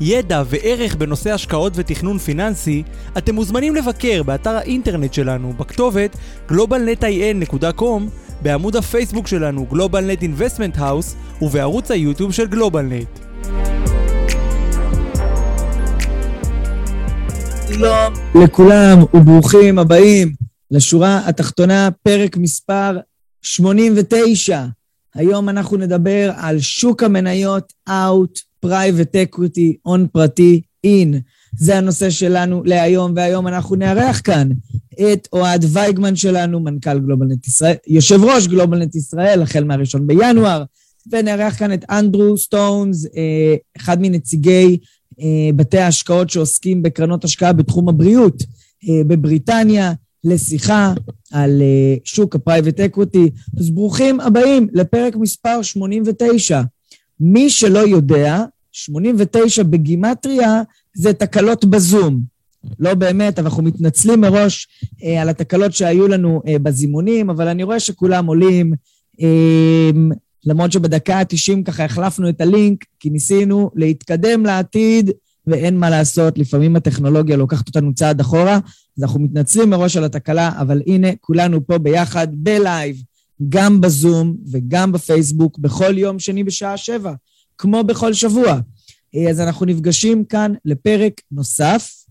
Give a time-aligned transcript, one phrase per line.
[0.00, 2.82] ידע וערך בנושא השקעות ותכנון פיננסי,
[3.18, 6.16] אתם מוזמנים לבקר באתר האינטרנט שלנו בכתובת
[6.48, 8.02] globalnetin.com,
[8.42, 13.20] בעמוד הפייסבוק שלנו GlobalNet Investment House ובערוץ היוטיוב של GlobalNet.
[17.68, 18.12] שלום
[18.44, 20.32] לכולם וברוכים הבאים
[20.70, 22.98] לשורה התחתונה, פרק מספר
[23.42, 24.64] 89.
[25.14, 31.16] היום אנחנו נדבר על שוק המניות out, private equity, הון פרטי, in.
[31.56, 34.48] זה הנושא שלנו להיום, והיום אנחנו נארח כאן
[35.12, 40.64] את אוהד וייגמן שלנו, מנכ"ל גלובלנט ישראל, יושב ראש גלובלנט ישראל, החל מהראשון בינואר,
[41.12, 44.78] ונארח כאן את אנדרו סטונס, אה, אחד מנציגי
[45.20, 48.42] אה, בתי ההשקעות שעוסקים בקרנות השקעה בתחום הבריאות
[48.88, 49.92] אה, בבריטניה,
[50.24, 50.94] לשיחה
[51.32, 51.62] על
[52.04, 53.30] שוק ה private equity.
[53.58, 56.62] אז ברוכים הבאים לפרק מספר 89.
[57.20, 58.44] מי שלא יודע,
[58.74, 60.62] 89 בגימטריה
[60.94, 62.20] זה תקלות בזום.
[62.78, 64.68] לא באמת, אנחנו מתנצלים מראש
[65.04, 68.72] אה, על התקלות שהיו לנו אה, בזימונים, אבל אני רואה שכולם עולים.
[69.20, 69.90] אה,
[70.46, 75.10] למרות שבדקה ה-90 ככה החלפנו את הלינק, כי ניסינו להתקדם לעתיד,
[75.46, 78.58] ואין מה לעשות, לפעמים הטכנולוגיה לוקחת אותנו צעד אחורה,
[78.96, 83.02] אז אנחנו מתנצלים מראש על התקלה, אבל הנה, כולנו פה ביחד, ב live,
[83.48, 87.12] גם בזום וגם בפייסבוק, בכל יום שני בשעה שבע,
[87.58, 88.60] כמו בכל שבוע.
[89.14, 92.04] אה, אז אנחנו נפגשים כאן לפרק נוסף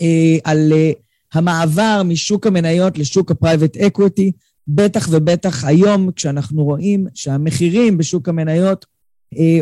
[0.00, 0.90] אה, על אה,
[1.32, 4.32] המעבר משוק המניות לשוק ה private equity,
[4.68, 8.86] בטח ובטח היום, כשאנחנו רואים שהמחירים בשוק המניות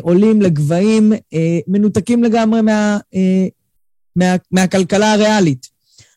[0.01, 1.13] עולים לגבהים
[1.67, 2.99] מנותקים לגמרי מה,
[4.17, 5.69] מה, מהכלכלה הריאלית.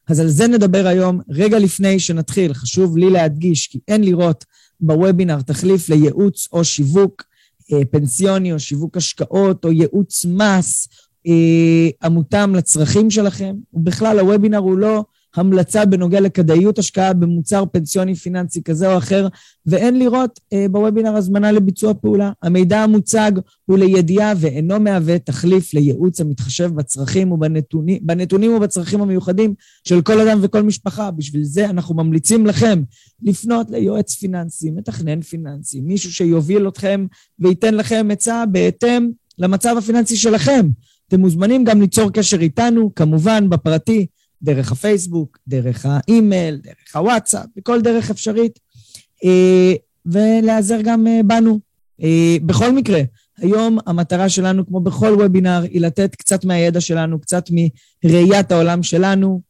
[0.08, 1.22] אז על זה נדבר היום.
[1.30, 4.46] רגע לפני שנתחיל, חשוב לי להדגיש כי אין לראות
[4.80, 7.24] בוובינר תחליף לייעוץ או שיווק
[7.92, 10.88] פנסיוני או שיווק השקעות או ייעוץ מס
[11.28, 13.56] אה, המותאם לצרכים שלכם.
[13.74, 15.04] ובכלל, הוובינר הוא לא
[15.36, 19.28] המלצה בנוגע לכדאיות השקעה במוצר פנסיוני פיננסי כזה או אחר,
[19.66, 22.32] ואין לראות אה, בוובינר הזמנה לביצוע פעולה.
[22.44, 23.32] המידע המוצג
[23.66, 29.54] הוא לידיעה ואינו מהווה תחליף לייעוץ המתחשב בצרכים ובנתונים בנתונים ובצרכים המיוחדים
[29.84, 31.12] של כל אדם וכל משפחה.
[31.12, 32.82] בשביל זה אנחנו ממליצים לכם
[33.24, 37.06] לפנות ליועץ פיננסי, מתכנן פיננסי, מישהו שיוביל אתכם
[37.40, 39.10] וייתן לכם עצה בהתאם
[39.40, 40.68] למצב הפיננסי שלכם.
[41.08, 44.06] אתם מוזמנים גם ליצור קשר איתנו, כמובן בפרטי,
[44.46, 48.60] דרך הפייסבוק, דרך האימייל, דרך הוואטסאפ, בכל דרך אפשרית,
[49.24, 49.74] אה,
[50.06, 51.60] ולהיעזר גם אה, בנו.
[52.04, 53.02] אה, בכל מקרה,
[53.38, 57.50] היום המטרה שלנו, כמו בכל וובינר, היא לתת קצת מהידע שלנו, קצת
[58.04, 59.42] מראיית העולם שלנו,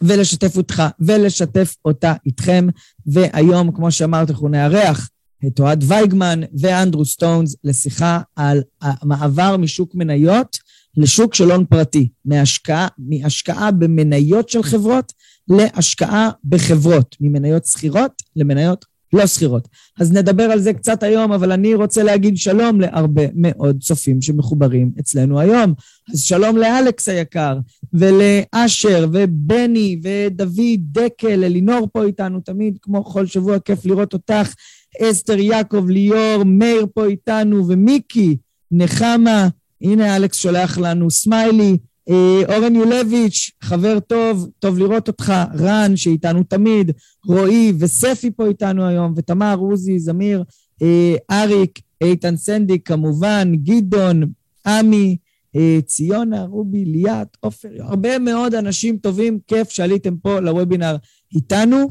[0.00, 2.68] ולשתף אותך, ולשתף אותה איתכם.
[3.06, 5.10] והיום, כמו שאמרת, אנחנו נארח
[5.46, 10.56] את אוהד וייגמן ואנדרו סטונס לשיחה על המעבר משוק מניות
[10.96, 15.12] לשוק של הון פרטי, מהשקעה, מהשקעה במניות של חברות
[15.48, 19.68] להשקעה בחברות, ממניות שכירות למניות לא שכירות.
[19.98, 24.92] אז נדבר על זה קצת היום, אבל אני רוצה להגיד שלום להרבה מאוד צופים שמחוברים
[25.00, 25.74] אצלנו היום.
[26.12, 27.58] אז שלום לאלכס היקר,
[27.92, 34.54] ולאשר, ובני, ודוד דקל, אלינור פה איתנו תמיד, כמו כל שבוע, כיף לראות אותך.
[35.02, 38.36] אסתר יעקב, ליאור, מאיר פה איתנו, ומיקי,
[38.70, 39.48] נחמה,
[39.82, 41.76] הנה אלכס שולח לנו סמיילי,
[42.08, 46.90] אה, אורן יולביץ', חבר טוב, טוב לראות אותך, רן, שאיתנו תמיד,
[47.26, 50.44] רועי וספי פה איתנו היום, ותמר, עוזי, זמיר,
[50.82, 54.22] אה, אריק, איתן סנדי, כמובן, גדעון,
[54.66, 55.16] עמי,
[55.56, 60.96] אה, ציונה, רובי, ליאת, עופר, הרבה מאוד אנשים טובים, כיף שעליתם פה לוובינר
[61.34, 61.88] איתנו.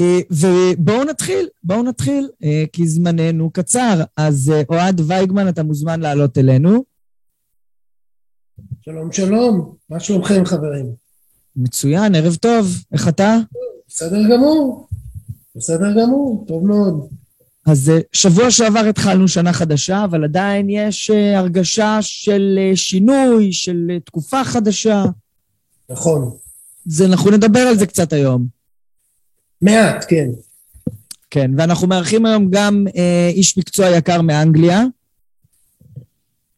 [0.00, 4.02] אה, ובואו נתחיל, בואו נתחיל, אה, כי זמננו קצר.
[4.16, 6.84] אז אה, אוהד וייגמן, אתה מוזמן לעלות אלינו.
[8.84, 10.86] שלום, שלום, מה שלומכם חברים?
[11.56, 13.36] מצוין, ערב טוב, איך אתה?
[13.88, 14.88] בסדר גמור,
[15.56, 17.08] בסדר גמור, טוב מאוד.
[17.66, 25.04] אז שבוע שעבר התחלנו שנה חדשה, אבל עדיין יש הרגשה של שינוי, של תקופה חדשה.
[25.90, 26.36] נכון.
[26.86, 28.55] זה, אנחנו נדבר על זה קצת היום.
[29.62, 30.28] מעט, כן.
[31.30, 34.84] כן, ואנחנו מארחים היום גם אה, איש מקצוע יקר מאנגליה.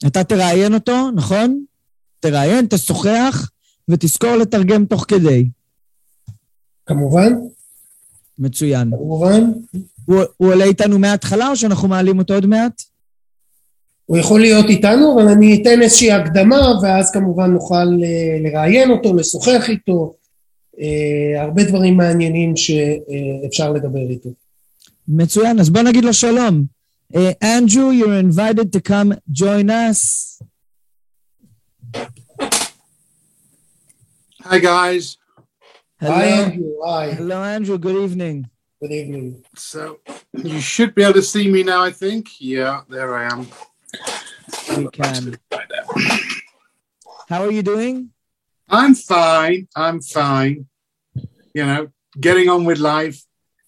[0.06, 1.65] אתה תראיין אותו, נכון?
[2.21, 3.50] תראיין, תשוחח,
[3.89, 5.49] ותזכור לתרגם תוך כדי.
[6.87, 7.33] כמובן,
[8.39, 8.91] מצוין.
[8.91, 9.53] כמובן.
[10.05, 12.83] הוא, הוא עולה איתנו מההתחלה או שאנחנו מעלים אותו עוד מעט?
[14.06, 19.15] הוא יכול להיות איתנו, אבל אני אתן איזושהי הקדמה, ואז כמובן נוכל אה, לראיין אותו,
[19.15, 20.15] לשוחח איתו,
[21.38, 24.30] הרבה דברים מעניינים שאפשר לדבר איתו.
[25.07, 26.66] מצוין, אז בוא נגיד לו שלום.
[27.44, 30.00] אנדרו, uh, you're invited to come join us.
[34.44, 35.18] Hi, guys.
[36.01, 36.16] Hello.
[36.16, 36.74] Hi, Andrew.
[36.86, 37.12] Hi.
[37.13, 37.78] Hello, Andrew.
[37.78, 38.38] Good evening.
[38.81, 39.44] Good evening.
[39.56, 40.00] So
[40.34, 42.24] you should be able to see me now, I think.
[42.42, 43.42] Yeah, there I am.
[44.78, 45.38] We can.
[45.54, 45.86] Right there.
[47.30, 47.95] How are you doing?
[48.69, 49.69] I'm fine.
[49.75, 50.67] I'm fine.
[51.55, 51.88] You know,
[52.20, 53.23] getting on with life.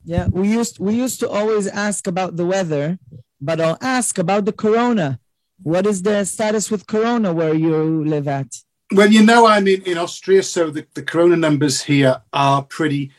[0.04, 2.98] Yeah, we used we used to always ask about the weather,
[3.40, 5.18] but I'll ask about the corona.
[5.62, 8.56] What is the status with corona where you live at?
[8.92, 13.12] Well, you know, I'm in, in Austria, so the, the corona numbers here are pretty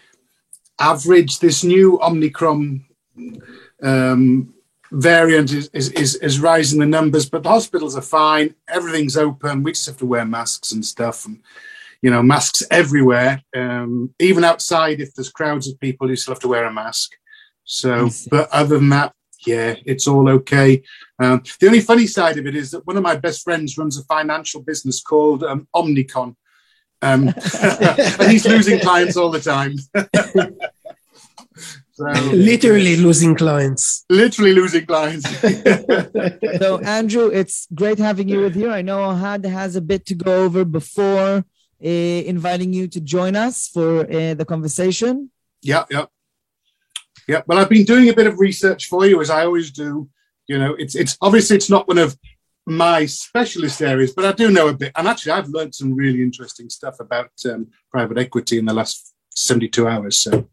[0.80, 1.40] average.
[1.40, 2.84] This new Omicron
[3.82, 4.54] um,
[4.92, 8.56] variant is, is, is, is rising the numbers, but the hospitals are fine.
[8.68, 9.64] Everything's open.
[9.64, 11.26] We just have to wear masks and stuff.
[11.26, 11.42] And,
[12.02, 13.42] you know, masks everywhere.
[13.56, 17.12] Um, even outside, if there's crowds of people, you still have to wear a mask.
[17.64, 19.14] So, but other than that,
[19.46, 20.84] yeah, it's all okay.
[21.20, 24.00] Um, the only funny side of it is that one of my best friends runs
[24.00, 26.36] a financial business called um, Omnicon.
[27.04, 29.76] Um, and he's losing clients all the time.
[31.94, 34.06] so, Literally losing clients.
[34.10, 35.28] literally losing clients.
[36.60, 38.70] So, Andrew, it's great having you with you.
[38.70, 41.42] I know Ohad has a bit to go over before uh,
[41.81, 45.31] inviting you to join us for uh, the conversation.
[45.63, 46.07] Yeah, yeah.
[47.29, 47.43] Yeah.
[47.47, 50.09] Well, I've been doing a bit of research for you, as I always do.
[50.47, 52.17] You know, it's it's obviously it's not one of
[52.67, 54.93] my specialist areas, but I do know a bit.
[54.97, 59.15] And actually, I've learned some really interesting stuff about um, private equity in the last
[59.35, 60.19] 72 hours.
[60.21, 60.49] So,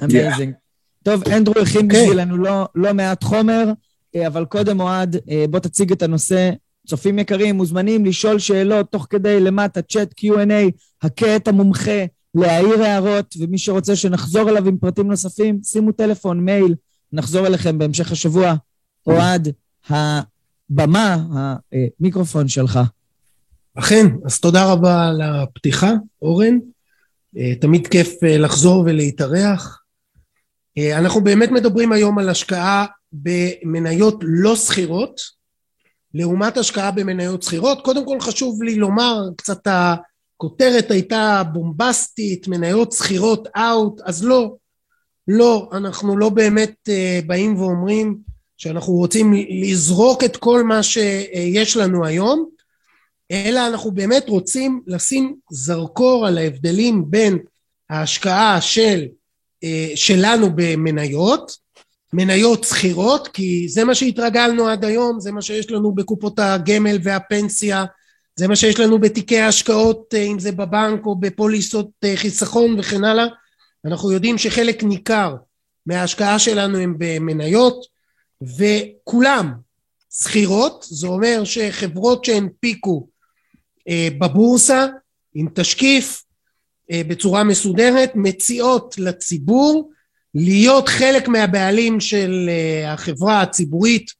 [0.00, 0.54] Amazing.
[1.02, 2.02] טוב, אנדרו הכין אוקיי.
[2.02, 3.72] בשבילנו לא, לא מעט חומר,
[4.14, 6.50] אה, אבל קודם אוהד, אה, בוא תציג את הנושא.
[6.87, 12.05] צופים יקרים, מוזמנים לשאול שאלות תוך כדי למטה, צ'אט Q&A, הכה את המומחה,
[12.35, 16.75] להעיר הערות, ומי שרוצה שנחזור אליו עם פרטים נוספים, שימו טלפון, מייל,
[17.13, 18.55] נחזור אליכם בהמשך השבוע.
[19.07, 19.47] אוהד,
[19.89, 21.17] הבמה,
[21.99, 22.79] המיקרופון שלך.
[23.75, 25.91] אכן, אז תודה רבה על הפתיחה,
[26.21, 26.57] אורן.
[27.37, 29.81] אה, תמיד כיף אה, לחזור ולהתארח.
[30.77, 35.21] אה, אנחנו באמת מדברים היום על השקעה במניות לא שכירות,
[36.13, 37.81] לעומת השקעה במניות שכירות.
[37.81, 44.55] קודם כל חשוב לי לומר, קצת הכותרת הייתה בומבסטית, מניות שכירות אאוט, אז לא,
[45.27, 48.17] לא, אנחנו לא באמת אה, באים ואומרים
[48.57, 52.49] שאנחנו רוצים לזרוק את כל מה שיש לנו היום,
[53.31, 57.37] אלא אנחנו באמת רוצים לשים זרקור על ההבדלים בין
[57.89, 59.05] ההשקעה של,
[59.63, 61.57] אה, שלנו במניות,
[62.13, 67.85] מניות שכירות, כי זה מה שהתרגלנו עד היום, זה מה שיש לנו בקופות הגמל והפנסיה,
[68.35, 73.03] זה מה שיש לנו בתיקי ההשקעות, אה, אם זה בבנק או בפוליסות אה, חיסכון וכן
[73.03, 73.25] הלאה.
[73.85, 75.35] אנחנו יודעים שחלק ניכר
[75.85, 77.85] מההשקעה שלנו הם במניות,
[78.57, 79.53] וכולם
[80.13, 83.07] שכירות, זה אומר שחברות שהנפיקו
[83.89, 84.85] אה, בבורסה
[85.33, 86.23] עם תשקיף
[86.93, 89.90] בצורה מסודרת מציעות לציבור
[90.35, 94.11] להיות חלק מהבעלים של אה, החברה הציבורית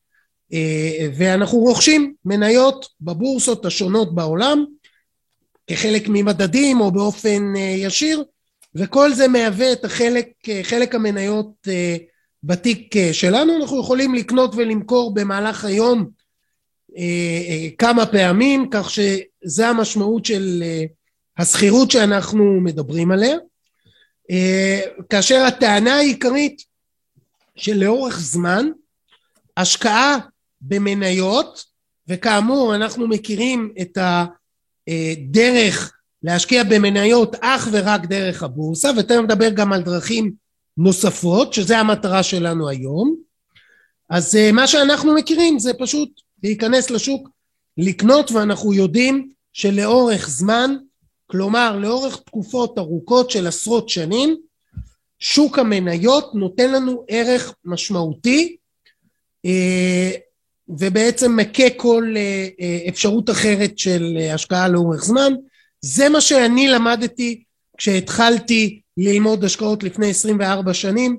[0.53, 4.65] אה, ואנחנו רוכשים מניות בבורסות השונות בעולם
[5.67, 8.23] כחלק ממדדים או באופן אה, ישיר
[8.75, 10.27] וכל זה מהווה את החלק,
[10.63, 11.67] חלק המניות
[12.43, 13.57] בתיק שלנו.
[13.57, 16.09] אנחנו יכולים לקנות ולמכור במהלך היום
[17.77, 20.63] כמה פעמים כך שזה המשמעות של
[21.37, 23.35] השכירות שאנחנו מדברים עליה
[25.09, 26.61] כאשר הטענה העיקרית
[27.55, 28.69] שלאורך זמן
[29.57, 30.17] השקעה
[30.61, 31.65] במניות
[32.07, 33.97] וכאמור אנחנו מכירים את
[34.87, 40.31] הדרך להשקיע במניות אך ורק דרך הבורסה ותכף נדבר גם על דרכים
[40.77, 43.15] נוספות שזה המטרה שלנו היום.
[44.09, 47.29] אז אה, מה שאנחנו מכירים זה פשוט להיכנס לשוק
[47.77, 50.75] לקנות ואנחנו יודעים שלאורך זמן
[51.31, 54.37] כלומר לאורך תקופות ארוכות של עשרות שנים
[55.19, 58.57] שוק המניות נותן לנו ערך משמעותי
[59.45, 60.11] אה,
[60.67, 65.33] ובעצם מכה כל אה, אה, אפשרות אחרת של השקעה לאורך זמן.
[65.81, 67.43] זה מה שאני למדתי
[67.77, 71.17] כשהתחלתי ללמוד השקעות לפני 24 שנים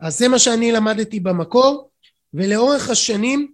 [0.00, 1.90] אז זה מה שאני למדתי במקור
[2.34, 3.52] ולאורך השנים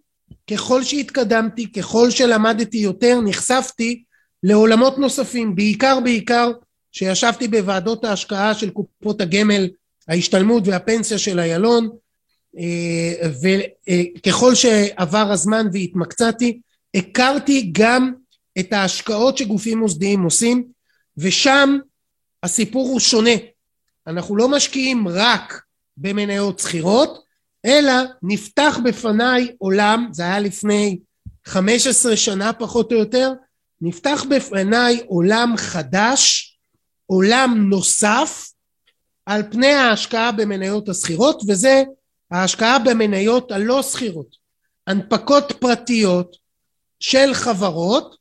[0.50, 4.05] ככל שהתקדמתי ככל שלמדתי יותר נחשפתי
[4.42, 6.50] לעולמות נוספים, בעיקר בעיקר
[6.92, 9.68] שישבתי בוועדות ההשקעה של קופות הגמל,
[10.09, 11.88] ההשתלמות והפנסיה של איילון,
[12.59, 13.28] אה,
[14.18, 16.61] וככל שעבר הזמן והתמקצעתי,
[16.95, 18.12] הכרתי גם
[18.59, 20.64] את ההשקעות שגופים מוסדיים עושים,
[21.16, 21.78] ושם
[22.42, 23.30] הסיפור הוא שונה.
[24.07, 25.62] אנחנו לא משקיעים רק
[25.97, 27.23] במניות שכירות,
[27.66, 27.92] אלא
[28.23, 30.99] נפתח בפניי עולם, זה היה לפני
[31.47, 33.33] 15 שנה פחות או יותר,
[33.81, 36.55] נפתח בפניי עולם חדש,
[37.07, 38.51] עולם נוסף,
[39.27, 41.83] על פני ההשקעה במניות השכירות, וזה
[42.31, 44.37] ההשקעה במניות הלא שכירות.
[44.87, 46.37] הנפקות פרטיות
[47.01, 48.17] של חברות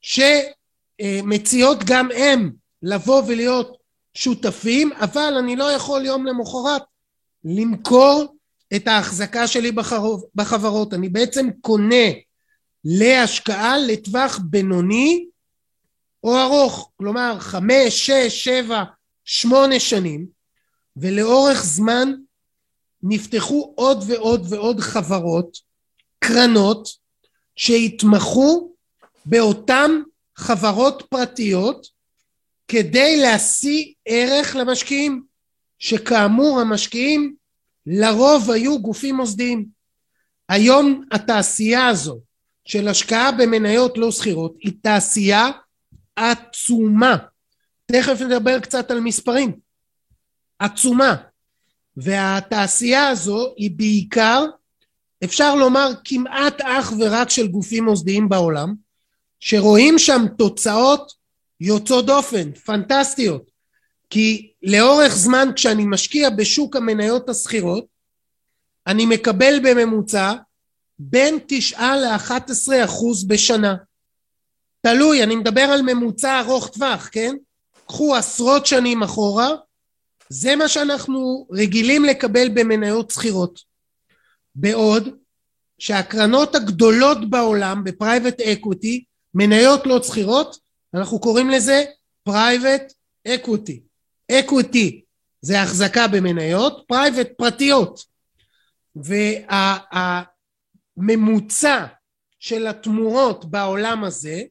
[0.00, 3.76] שמציעות גם הם לבוא ולהיות
[4.14, 6.82] שותפים, אבל אני לא יכול יום למחרת
[7.44, 8.36] למכור
[8.76, 9.72] את ההחזקה שלי
[10.34, 10.94] בחברות.
[10.94, 12.06] אני בעצם קונה
[12.84, 15.26] להשקעה לטווח בינוני
[16.24, 18.84] או ארוך, כלומר חמש, שש, שבע,
[19.24, 20.26] שמונה שנים,
[20.96, 22.12] ולאורך זמן
[23.02, 25.58] נפתחו עוד ועוד ועוד חברות,
[26.18, 26.88] קרנות,
[27.56, 28.72] שהתמחו
[29.26, 29.90] באותן
[30.36, 31.86] חברות פרטיות
[32.68, 35.22] כדי להשיא ערך למשקיעים,
[35.78, 37.34] שכאמור המשקיעים
[37.86, 39.66] לרוב היו גופים מוסדיים.
[40.48, 42.20] היום התעשייה הזו
[42.68, 45.50] של השקעה במניות לא שכירות היא תעשייה
[46.16, 47.16] עצומה.
[47.86, 49.52] תכף נדבר קצת על מספרים.
[50.58, 51.16] עצומה.
[51.96, 54.44] והתעשייה הזו היא בעיקר,
[55.24, 58.74] אפשר לומר כמעט אך ורק של גופים מוסדיים בעולם,
[59.40, 61.12] שרואים שם תוצאות
[61.60, 63.50] יוצאות דופן, פנטסטיות.
[64.10, 67.86] כי לאורך זמן כשאני משקיע בשוק המניות השכירות,
[68.86, 70.32] אני מקבל בממוצע
[70.98, 73.76] בין 9 ל-11 אחוז בשנה.
[74.80, 77.36] תלוי, אני מדבר על ממוצע ארוך טווח, כן?
[77.86, 79.48] קחו עשרות שנים אחורה,
[80.28, 83.60] זה מה שאנחנו רגילים לקבל במניות סחירות.
[84.54, 85.08] בעוד
[85.78, 89.04] שהקרנות הגדולות בעולם ב private equity,
[89.34, 90.58] מניות לא סחירות,
[90.94, 91.84] אנחנו קוראים לזה
[92.22, 92.92] private
[93.28, 93.80] equity.
[94.32, 95.02] Equity
[95.40, 98.04] זה החזקה במניות, private פרטיות.
[100.98, 101.86] והממוצע
[102.38, 104.42] של התמורות בעולם הזה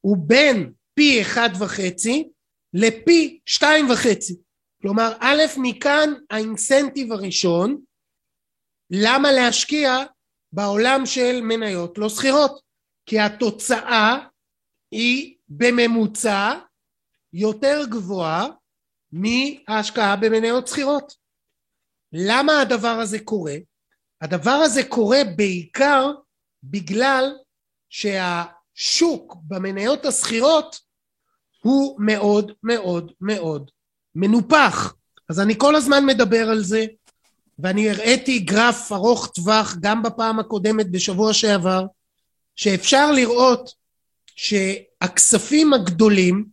[0.00, 2.28] הוא בין פי אחד וחצי
[2.74, 4.36] לפי שתיים וחצי.
[4.82, 7.80] כלומר, א', מכאן האינסנטיב הראשון,
[8.90, 10.04] למה להשקיע
[10.52, 12.60] בעולם של מניות לא שכירות?
[13.06, 14.26] כי התוצאה
[14.90, 16.52] היא בממוצע
[17.32, 18.46] יותר גבוהה
[19.12, 21.12] מההשקעה במניות שכירות.
[22.12, 23.54] למה הדבר הזה קורה?
[24.20, 26.10] הדבר הזה קורה בעיקר
[26.62, 27.32] בגלל
[27.90, 30.80] שהשוק במניות השכירות
[31.62, 33.70] הוא מאוד מאוד מאוד
[34.14, 34.94] מנופח.
[35.28, 36.86] אז אני כל הזמן מדבר על זה,
[37.58, 41.86] ואני הראיתי גרף ארוך טווח גם בפעם הקודמת בשבוע שעבר,
[42.56, 43.70] שאפשר לראות
[44.36, 46.46] שהכספים הגדולים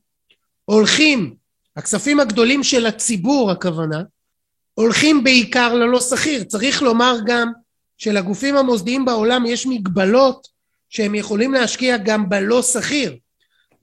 [0.66, 1.36] הולכים,
[1.76, 4.04] הכספים הגדולים של הציבור הכוונה,
[4.74, 6.44] הולכים בעיקר ללא שכיר.
[6.44, 7.52] צריך לומר גם
[7.98, 10.48] שלגופים המוסדיים בעולם יש מגבלות
[10.90, 13.18] שהם יכולים להשקיע גם בלא שכיר.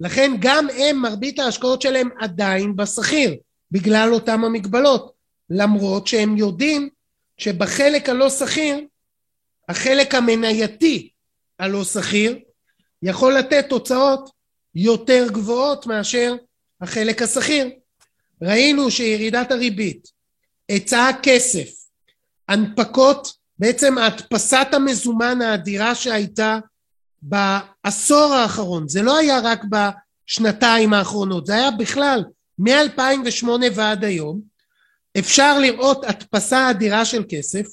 [0.00, 3.34] לכן גם הם, מרבית ההשקעות שלהם עדיין בשכיר.
[3.70, 5.12] בגלל אותם המגבלות,
[5.50, 6.88] למרות שהם יודעים
[7.38, 8.80] שבחלק הלא שכיר,
[9.68, 11.10] החלק המנייתי
[11.58, 12.38] הלא שכיר,
[13.02, 14.30] יכול לתת תוצאות
[14.74, 16.34] יותר גבוהות מאשר
[16.80, 17.70] החלק השכיר.
[18.42, 20.08] ראינו שירידת הריבית,
[20.70, 21.68] היצע הכסף,
[22.48, 26.58] הנפקות, בעצם הדפסת המזומן האדירה שהייתה
[27.22, 32.24] בעשור האחרון, זה לא היה רק בשנתיים האחרונות, זה היה בכלל
[32.58, 34.40] מ-2008 ועד היום
[35.18, 37.66] אפשר לראות הדפסה אדירה של כסף,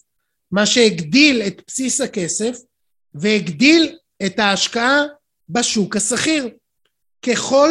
[0.51, 2.57] מה שהגדיל את בסיס הכסף
[3.13, 5.03] והגדיל את ההשקעה
[5.49, 6.49] בשוק השכיר.
[7.21, 7.69] ככל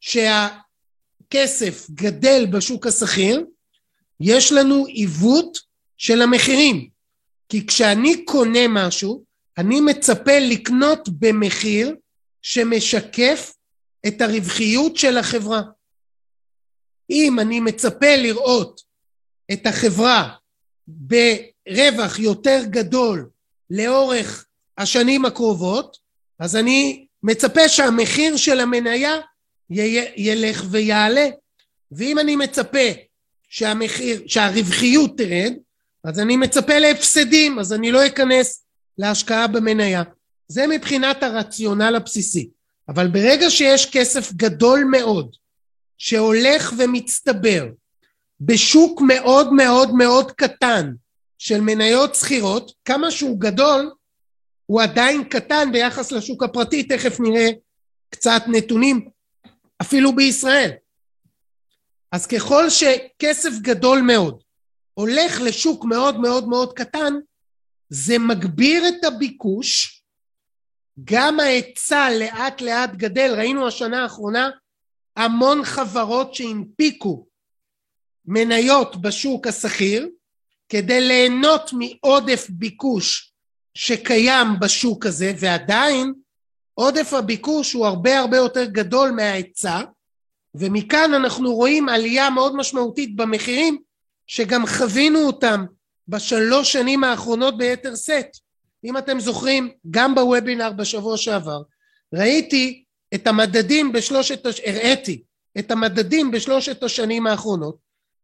[0.00, 3.44] שהכסף גדל בשוק השכיר,
[4.26, 5.58] יש לנו עיוות
[5.98, 6.88] של המחירים.
[7.48, 9.24] כי כשאני קונה משהו,
[9.58, 11.96] אני מצפה לקנות במחיר
[12.42, 13.54] שמשקף
[14.06, 15.62] את הרווחיות של החברה.
[17.10, 18.80] אם אני מצפה לראות
[19.52, 20.34] את החברה
[20.88, 23.30] ברווח יותר גדול
[23.70, 24.46] לאורך
[24.78, 25.96] השנים הקרובות,
[26.38, 29.14] אז אני מצפה שהמחיר של המניה
[30.16, 31.28] ילך ויעלה.
[31.92, 32.88] ואם אני מצפה
[33.54, 35.52] שהמחיר, שהרווחיות תרד,
[36.04, 38.64] אז אני מצפה להפסדים, אז אני לא אכנס
[38.98, 40.02] להשקעה במניה.
[40.48, 42.48] זה מבחינת הרציונל הבסיסי.
[42.88, 45.36] אבל ברגע שיש כסף גדול מאוד
[45.98, 47.66] שהולך ומצטבר
[48.40, 50.92] בשוק מאוד מאוד מאוד קטן
[51.38, 53.90] של מניות שכירות, כמה שהוא גדול,
[54.66, 57.50] הוא עדיין קטן ביחס לשוק הפרטי, תכף נראה
[58.10, 59.08] קצת נתונים,
[59.82, 60.70] אפילו בישראל.
[62.14, 64.42] אז ככל שכסף גדול מאוד
[64.94, 67.14] הולך לשוק מאוד מאוד מאוד קטן,
[67.88, 70.02] זה מגביר את הביקוש,
[71.04, 74.50] גם ההיצע לאט לאט גדל, ראינו השנה האחרונה
[75.16, 77.26] המון חברות שהנפיקו
[78.24, 80.08] מניות בשוק השכיר
[80.68, 83.32] כדי ליהנות מעודף ביקוש
[83.74, 86.14] שקיים בשוק הזה ועדיין
[86.74, 89.80] עודף הביקוש הוא הרבה הרבה יותר גדול מההיצע
[90.54, 93.78] ומכאן אנחנו רואים עלייה מאוד משמעותית במחירים
[94.26, 95.64] שגם חווינו אותם
[96.08, 98.36] בשלוש שנים האחרונות ביתר שאת.
[98.84, 101.62] אם אתם זוכרים, גם בוובינר בשבוע שעבר,
[102.14, 102.84] ראיתי
[103.14, 105.22] את המדדים בשלושת, הראיתי
[105.58, 107.76] את המדדים בשלושת השנים האחרונות,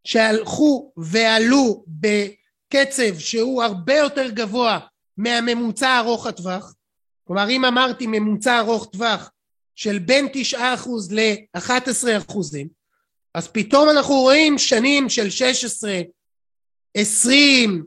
[0.05, 4.79] שהלכו ועלו בקצב שהוא הרבה יותר גבוה
[5.17, 6.75] מהממוצע ארוך הטווח.
[7.27, 9.31] כלומר, אם אמרתי ממוצע ארוך טווח
[9.75, 12.69] של בין תשעה אחוז לאחת עשרה אחוזים,
[13.35, 16.01] אז פתאום אנחנו רואים שנים של שש עשרה,
[16.95, 17.85] עשרים,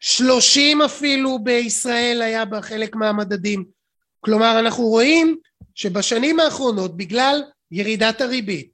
[0.00, 3.64] שלושים אפילו בישראל היה בחלק מהמדדים.
[4.20, 5.38] כלומר, אנחנו רואים
[5.74, 8.72] שבשנים האחרונות, בגלל ירידת הריבית,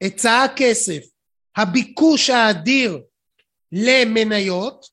[0.00, 1.02] היצע הכסף,
[1.56, 3.00] הביקוש האדיר
[3.72, 4.86] למניות,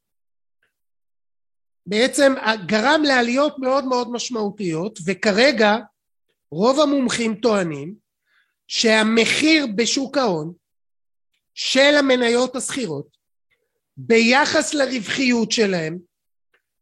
[1.85, 2.33] בעצם
[2.65, 5.75] גרם לעליות מאוד מאוד משמעותיות, וכרגע
[6.51, 7.95] רוב המומחים טוענים
[8.67, 10.53] שהמחיר בשוק ההון
[11.53, 13.17] של המניות השכירות
[13.97, 15.97] ביחס לרווחיות שלהם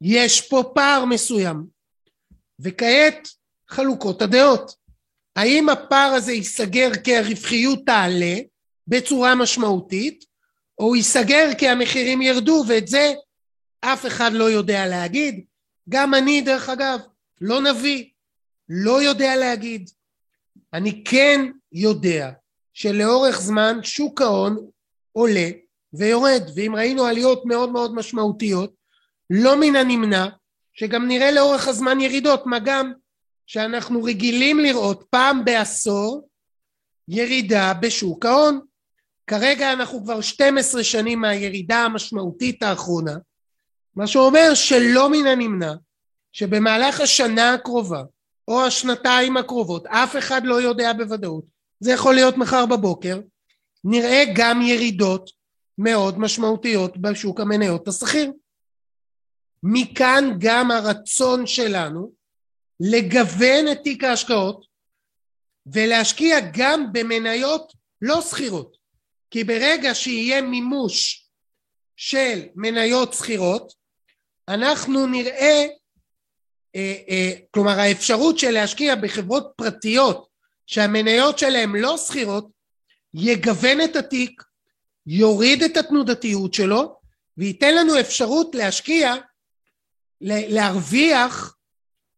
[0.01, 1.65] יש פה פער מסוים.
[2.59, 3.27] וכעת
[3.69, 4.71] חלוקות הדעות.
[5.35, 8.35] האם הפער הזה ייסגר כי הרווחיות תעלה
[8.87, 10.25] בצורה משמעותית
[10.79, 13.13] או ייסגר כי המחירים ירדו ואת זה
[13.81, 15.45] אף אחד לא יודע להגיד.
[15.89, 16.99] גם אני דרך אגב
[17.41, 18.09] לא נביא
[18.69, 19.89] לא יודע להגיד.
[20.73, 22.31] אני כן יודע
[22.73, 24.67] שלאורך זמן שוק ההון
[25.11, 25.49] עולה
[25.93, 28.73] ויורד, ואם ראינו עליות מאוד מאוד משמעותיות,
[29.29, 30.27] לא מן הנמנע
[30.73, 32.93] שגם נראה לאורך הזמן ירידות, מה גם
[33.47, 36.27] שאנחנו רגילים לראות פעם בעשור
[37.07, 38.59] ירידה בשוק ההון.
[39.27, 43.15] כרגע אנחנו כבר 12 שנים מהירידה המשמעותית האחרונה,
[43.95, 45.73] מה שאומר שלא מן הנמנע
[46.31, 48.03] שבמהלך השנה הקרובה
[48.47, 51.43] או השנתיים הקרובות, אף אחד לא יודע בוודאות,
[51.79, 53.19] זה יכול להיות מחר בבוקר,
[53.83, 55.31] נראה גם ירידות
[55.77, 58.31] מאוד משמעותיות בשוק המניות השכיר.
[59.63, 62.11] מכאן גם הרצון שלנו
[62.79, 64.65] לגוון את תיק ההשקעות
[65.65, 68.77] ולהשקיע גם במניות לא שכירות,
[69.31, 71.29] כי ברגע שיהיה מימוש
[71.95, 73.73] של מניות שכירות,
[74.47, 75.67] אנחנו נראה אה, אה,
[77.51, 80.27] כלומר האפשרות של להשקיע בחברות פרטיות
[80.67, 82.47] שהמניות שלהן לא שכירות
[83.13, 84.43] יגוון את התיק,
[85.07, 86.99] יוריד את התנודתיות שלו
[87.37, 89.15] וייתן לנו אפשרות להשקיע,
[90.21, 91.55] להרוויח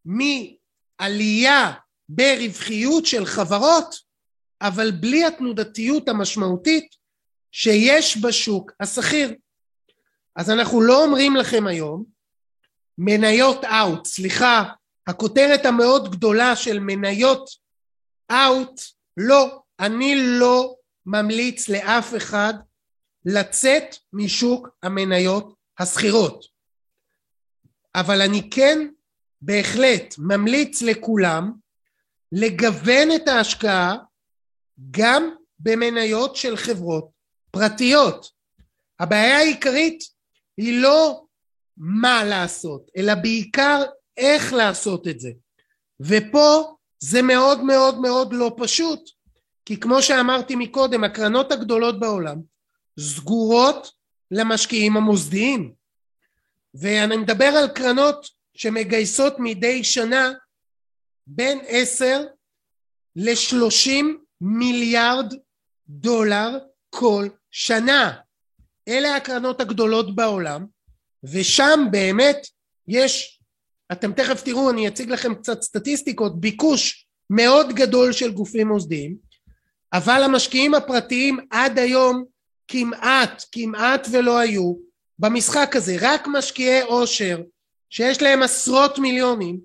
[0.04, 1.72] מעלייה
[2.08, 3.94] ברווחיות של חברות
[4.60, 6.94] אבל בלי התנודתיות המשמעותית
[7.52, 9.34] שיש בשוק השכיר.
[10.36, 12.17] אז אנחנו לא אומרים לכם היום
[12.98, 14.64] מניות אאוט, סליחה,
[15.06, 17.50] הכותרת המאוד גדולה של מניות
[18.30, 18.80] אאוט,
[19.16, 20.74] לא, אני לא
[21.06, 22.54] ממליץ לאף אחד
[23.24, 26.44] לצאת משוק המניות השכירות.
[27.94, 28.88] אבל אני כן
[29.42, 31.52] בהחלט ממליץ לכולם
[32.32, 33.96] לגוון את ההשקעה
[34.90, 37.08] גם במניות של חברות
[37.50, 38.30] פרטיות.
[39.00, 40.04] הבעיה העיקרית
[40.56, 41.24] היא לא
[41.78, 43.82] מה לעשות, אלא בעיקר
[44.16, 45.30] איך לעשות את זה.
[46.00, 49.10] ופה זה מאוד מאוד מאוד לא פשוט,
[49.64, 52.36] כי כמו שאמרתי מקודם, הקרנות הגדולות בעולם
[53.00, 53.90] סגורות
[54.30, 55.72] למשקיעים המוסדיים.
[56.74, 60.32] ואני מדבר על קרנות שמגייסות מדי שנה
[61.26, 62.24] בין עשר
[63.16, 65.34] לשלושים מיליארד
[65.88, 66.58] דולר
[66.90, 68.20] כל שנה.
[68.88, 70.66] אלה הקרנות הגדולות בעולם,
[71.24, 72.46] ושם באמת
[72.88, 73.40] יש,
[73.92, 79.16] אתם תכף תראו, אני אציג לכם קצת סטטיסטיקות, ביקוש מאוד גדול של גופים מוסדיים,
[79.92, 82.24] אבל המשקיעים הפרטיים עד היום
[82.68, 84.74] כמעט, כמעט ולא היו
[85.18, 87.40] במשחק הזה, רק משקיעי עושר
[87.90, 89.60] שיש להם עשרות מיליונים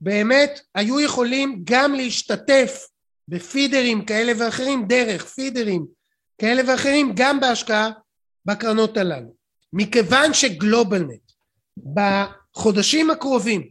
[0.00, 2.86] באמת היו יכולים גם להשתתף
[3.28, 5.86] בפידרים כאלה ואחרים, דרך פידרים
[6.38, 7.90] כאלה ואחרים, גם בהשקעה
[8.44, 9.45] בקרנות הללו.
[9.72, 11.32] מכיוון שגלובלנט
[11.94, 13.68] בחודשים הקרובים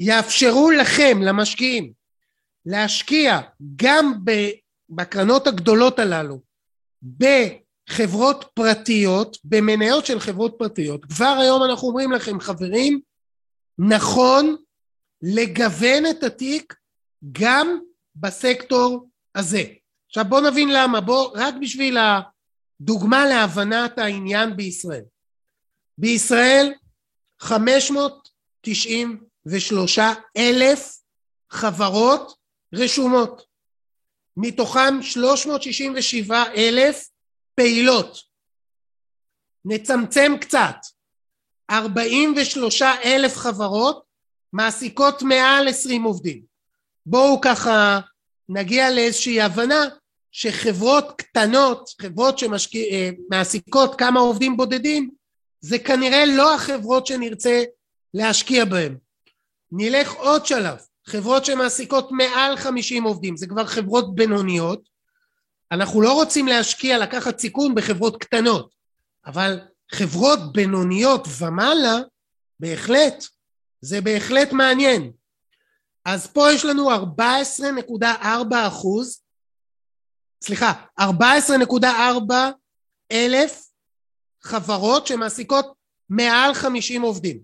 [0.00, 1.92] יאפשרו לכם, למשקיעים,
[2.66, 3.40] להשקיע
[3.76, 4.12] גם
[4.88, 6.40] בקרנות הגדולות הללו
[7.02, 11.04] בחברות פרטיות, במניות של חברות פרטיות.
[11.04, 13.00] כבר היום אנחנו אומרים לכם, חברים,
[13.78, 14.56] נכון
[15.22, 16.74] לגוון את התיק
[17.32, 17.78] גם
[18.16, 19.64] בסקטור הזה.
[20.08, 21.98] עכשיו בואו נבין למה, בואו רק בשביל
[22.82, 25.04] הדוגמה להבנת העניין בישראל.
[25.98, 26.72] בישראל
[27.40, 29.98] 593
[30.36, 30.98] אלף
[31.50, 32.34] חברות
[32.74, 33.42] רשומות,
[34.36, 37.08] מתוכם 367 אלף
[37.54, 38.18] פעילות.
[39.64, 40.76] נצמצם קצת,
[41.70, 44.04] 43 אלף חברות
[44.52, 46.42] מעסיקות מעל 20 עובדים.
[47.06, 48.00] בואו ככה
[48.48, 49.84] נגיע לאיזושהי הבנה
[50.32, 55.10] שחברות קטנות, חברות שמעסיקות אה, כמה עובדים בודדים,
[55.60, 57.62] זה כנראה לא החברות שנרצה
[58.14, 58.96] להשקיע בהן.
[59.72, 64.88] נלך עוד שלב, חברות שמעסיקות מעל 50 עובדים, זה כבר חברות בינוניות,
[65.72, 68.74] אנחנו לא רוצים להשקיע, לקחת סיכון בחברות קטנות,
[69.26, 69.60] אבל
[69.92, 71.98] חברות בינוניות ומעלה,
[72.60, 73.24] בהחלט,
[73.80, 75.12] זה בהחלט מעניין.
[76.04, 78.04] אז פה יש לנו 14.4
[78.66, 79.21] אחוז,
[80.42, 81.84] סליחה, 14.4
[83.12, 83.64] אלף
[84.42, 85.72] חברות שמעסיקות
[86.08, 87.38] מעל 50 עובדים.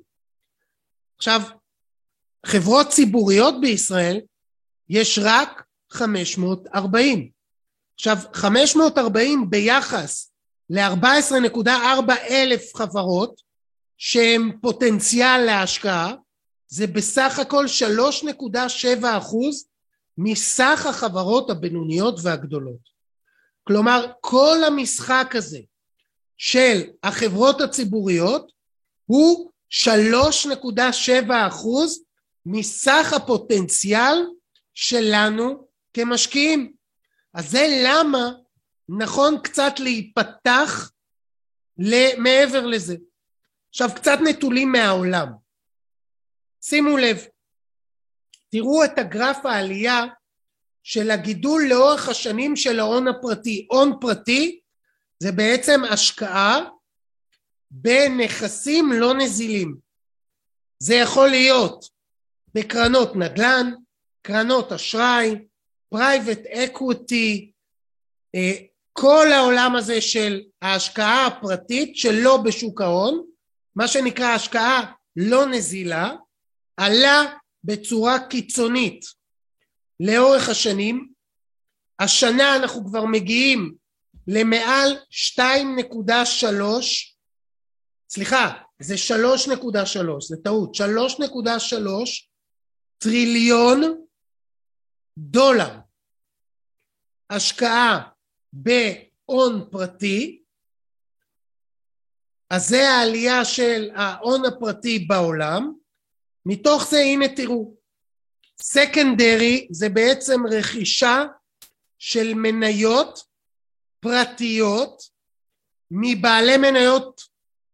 [1.16, 1.42] עכשיו,
[2.46, 4.20] חברות ציבוריות בישראל
[4.88, 7.30] יש רק 540.
[7.94, 10.32] עכשיו, 540 ביחס
[10.70, 13.40] ל-14.4 אלף חברות
[13.96, 16.14] שהן פוטנציאל להשקעה,
[16.68, 17.64] זה בסך הכל
[18.44, 19.68] 3.7 אחוז
[20.18, 22.88] מסך החברות הבינוניות והגדולות.
[23.64, 25.61] כלומר, כל המשחק הזה
[26.37, 28.52] של החברות הציבוריות
[29.07, 32.02] הוא 3.7 אחוז
[32.46, 34.26] מסך הפוטנציאל
[34.74, 36.72] שלנו כמשקיעים.
[37.35, 38.31] אז זה למה
[38.88, 40.90] נכון קצת להיפתח
[42.18, 42.96] מעבר לזה.
[43.68, 45.28] עכשיו קצת נתונים מהעולם.
[46.62, 47.26] שימו לב,
[48.50, 50.04] תראו את הגרף העלייה
[50.82, 53.66] של הגידול לאורך השנים של ההון הפרטי.
[53.70, 54.61] הון פרטי
[55.18, 56.61] זה בעצם השקעה
[57.70, 59.76] בנכסים לא נזילים.
[60.78, 61.84] זה יכול להיות
[62.54, 63.72] בקרנות נדל"ן,
[64.22, 65.34] קרנות אשראי,
[65.88, 67.52] private equity,
[68.34, 68.52] אה,
[68.92, 73.24] כל העולם הזה של ההשקעה הפרטית שלא בשוק ההון,
[73.76, 76.12] מה שנקרא השקעה לא נזילה,
[76.76, 77.24] עלה
[77.68, 79.04] בצורה קיצונית
[80.00, 81.12] לאורך השנים.
[81.98, 83.74] השנה אנחנו כבר מגיעים
[84.26, 84.96] למעל
[85.38, 85.42] 2.3,
[88.11, 90.83] סליחה, זה 3.3, זה טעות, 3.3
[92.98, 94.04] טריליון
[95.18, 95.78] דולר
[97.31, 98.09] השקעה
[98.52, 100.42] בהון פרטי,
[102.50, 105.77] אז זה העלייה של ההון הפרטי בעולם,
[106.46, 107.74] מתוך זה הנה תראו,
[108.62, 111.24] סקנדרי זה בעצם רכישה
[111.98, 113.20] של מניות
[114.01, 115.03] פרטיות
[115.90, 117.20] מבעלי מניות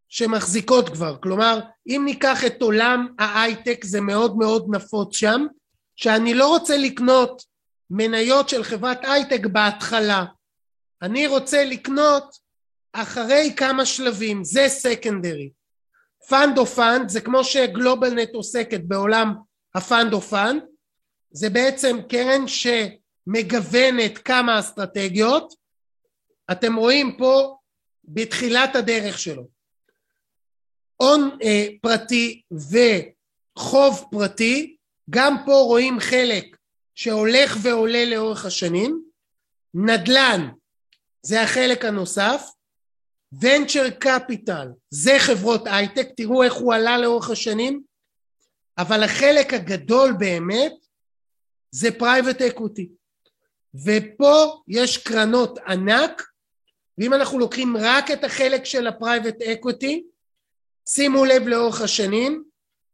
[0.08, 5.46] שמחזיקות כבר, כלומר אם ניקח את עולם ההייטק זה מאוד מאוד נפוץ שם,
[5.96, 7.42] שאני לא רוצה לקנות
[7.90, 10.24] מניות של חברת הייטק בהתחלה,
[11.02, 12.36] אני רוצה לקנות
[12.92, 15.50] אחרי כמה שלבים, זה secondary.
[16.28, 19.34] Fund of fund זה כמו שגלובלנט עוסקת בעולם
[19.74, 20.62] ה fund of fund,
[21.30, 25.54] זה בעצם קרן שמגוונת כמה אסטרטגיות,
[26.52, 27.56] אתם רואים פה
[28.04, 29.46] בתחילת הדרך שלו.
[30.96, 34.76] הון אה, פרטי וחוב פרטי,
[35.10, 36.56] גם פה רואים חלק
[36.94, 39.04] שהולך ועולה לאורך השנים,
[39.74, 40.48] נדל"ן
[41.22, 42.46] זה החלק הנוסף,
[43.40, 47.82] venture capital זה חברות הייטק, תראו איך הוא עלה לאורך השנים,
[48.78, 50.72] אבל החלק הגדול באמת
[51.70, 52.88] זה private equity.
[53.74, 56.22] ופה יש קרנות ענק,
[56.98, 60.04] ואם אנחנו לוקחים רק את החלק של ה private equity,
[60.88, 62.44] שימו לב לאורך השנים,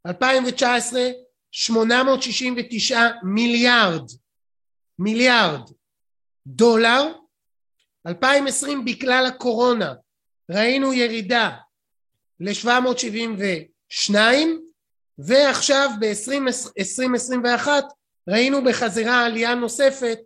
[0.06, 1.00] 2019
[1.50, 4.10] 869 מיליארד,
[4.98, 5.70] מיליארד
[6.46, 7.12] דולר,
[8.06, 9.94] 2020 בגלל הקורונה
[10.50, 11.50] ראינו ירידה
[12.40, 14.14] ל-772
[15.18, 17.68] ועכשיו ב-2021
[18.28, 20.18] ראינו בחזרה עלייה נוספת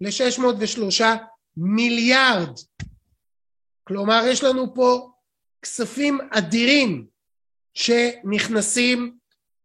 [0.00, 1.04] ל-603
[1.56, 2.58] מיליארד.
[3.84, 5.10] כלומר יש לנו פה
[5.62, 7.06] כספים אדירים
[7.74, 9.16] שנכנסים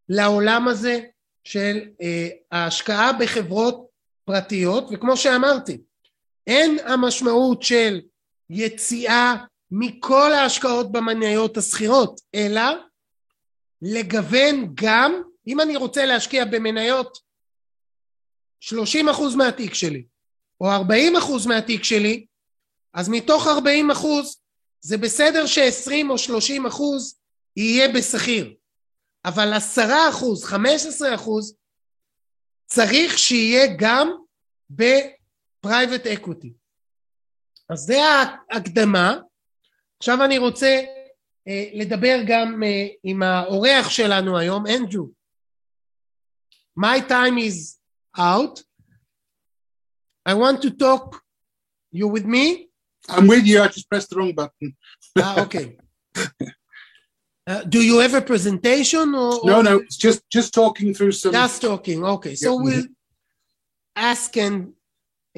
[0.10, 1.00] לעולם הזה
[1.44, 3.88] של אה, ההשקעה בחברות
[4.26, 5.82] פרטיות וכמו שאמרתי
[6.48, 8.02] אין המשמעות של
[8.50, 9.36] יציאה
[9.72, 12.62] מכל ההשקעות במניות השכירות אלא
[13.82, 17.18] לגוון גם אם אני רוצה להשקיע במניות
[18.64, 18.72] 30%
[19.38, 20.06] מהתיק שלי
[20.62, 22.26] או 40% מהתיק שלי
[22.94, 24.06] אז מתוך 40%
[24.82, 26.66] זה בסדר ש-20 או 30
[27.58, 28.56] יהיה בשכיר
[29.26, 29.88] אבל 10
[30.44, 31.10] 15
[32.66, 34.12] צריך שיהיה גם
[34.70, 36.54] בפרייבט אקוטי
[37.70, 39.18] אז זה ההקדמה
[39.99, 40.81] עכשיו אני רוצה
[41.49, 45.11] אה, לדבר גם אה, עם האורח שלנו היום, אנדרו.
[46.79, 47.79] My time is
[48.17, 48.63] out.
[50.29, 51.21] I want to talk.
[51.93, 52.69] You with me?
[53.09, 53.63] I'm with you.
[53.63, 54.77] I just pressed the wrong button.
[55.19, 55.77] ah, okay.
[57.47, 61.13] Uh, do you have a presentation or, or, no no it's just just talking through
[61.13, 62.65] some just talking okay so yep.
[62.65, 62.87] we'll
[63.95, 64.73] ask and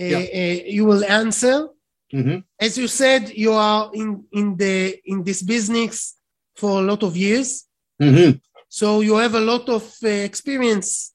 [0.01, 0.31] uh, yep.
[0.33, 1.69] uh, you will answer
[2.14, 2.40] Mm-hmm.
[2.60, 6.18] As you said, you are in, in the in this business
[6.56, 7.66] for a lot of years.
[8.02, 8.38] Mm-hmm.
[8.68, 11.14] So you have a lot of uh, experience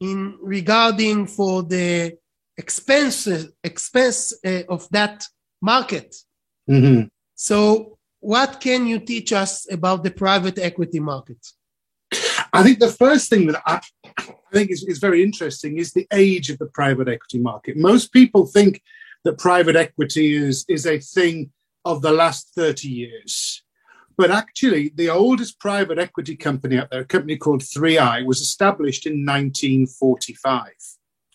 [0.00, 2.16] in regarding for the
[2.56, 5.24] expenses expense uh, of that
[5.60, 6.14] market.
[6.68, 7.08] Mm-hmm.
[7.34, 11.38] So what can you teach us about the private equity market?
[12.52, 13.80] I think the first thing that I,
[14.18, 17.76] I think is, is very interesting is the age of the private equity market.
[17.76, 18.82] Most people think
[19.26, 21.50] that private equity is, is a thing
[21.84, 23.64] of the last 30 years.
[24.16, 29.04] But actually, the oldest private equity company out there, a company called 3i, was established
[29.04, 30.70] in 1945.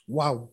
[0.07, 0.51] Wow.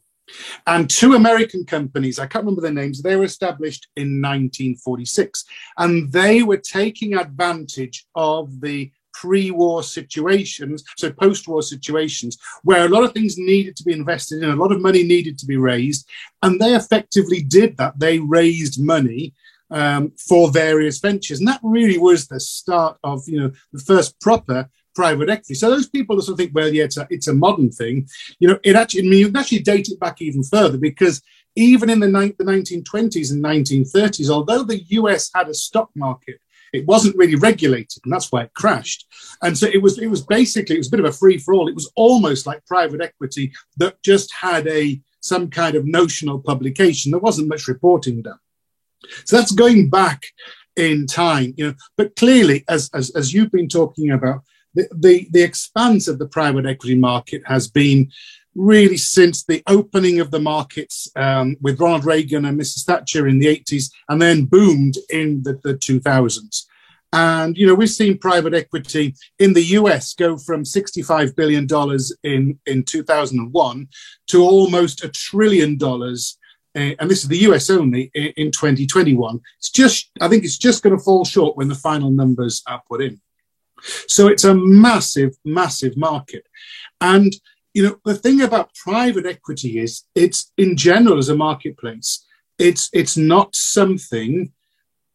[0.67, 5.45] And two American companies, I can't remember their names, they were established in 1946.
[5.79, 12.87] And they were taking advantage of the pre war situations, so post war situations, where
[12.87, 15.47] a lot of things needed to be invested in, a lot of money needed to
[15.47, 16.09] be raised.
[16.43, 17.99] And they effectively did that.
[17.99, 19.35] They raised money.
[19.71, 24.19] Um, for various ventures, and that really was the start of you know the first
[24.19, 25.55] proper private equity.
[25.55, 28.09] So those people sort of think, well, yeah, it's a, it's a modern thing.
[28.41, 31.21] You know, it actually, I mean, you can actually date it back even further because
[31.55, 36.41] even in the, ni- the 1920s and 1930s, although the US had a stock market
[36.73, 39.07] it wasn't really regulated, and that's why it crashed.
[39.43, 41.55] And so it was it was basically it was a bit of a free for
[41.55, 41.69] all.
[41.69, 47.11] It was almost like private equity that just had a some kind of notional publication.
[47.11, 48.39] There wasn't much reporting done.
[49.25, 50.27] So that's going back
[50.77, 51.75] in time, you know.
[51.97, 54.43] But clearly, as as, as you've been talking about,
[54.75, 58.11] the, the the expanse of the private equity market has been
[58.59, 62.85] really since the opening of the markets um, with Ronald Reagan and Mrs.
[62.85, 66.65] Thatcher in the 80s, and then boomed in the, the 2000s.
[67.13, 71.67] And, you know, we've seen private equity in the US go from $65 billion
[72.23, 73.89] in, in 2001
[74.27, 76.37] to almost a trillion dollars.
[76.77, 79.41] Uh, and this is the US only in, in 2021.
[79.59, 82.83] It's just, I think it's just going to fall short when the final numbers are
[82.87, 83.21] put in.
[84.09, 86.45] So it's a massive, massive market.
[87.01, 87.33] And
[87.79, 92.27] you know, the thing about private equity is it's in general as a marketplace,
[92.59, 94.51] it's it's not something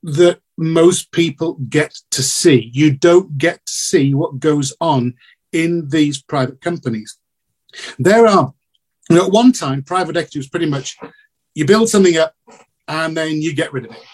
[0.02, 2.72] that most people get to see.
[2.74, 5.16] You don't get to see what goes on
[5.52, 7.18] in these private companies.
[8.00, 8.54] There are,
[9.10, 10.98] you know, at one time, private equity was pretty much
[11.56, 12.34] you build something up
[12.88, 14.06] and then you get rid of it.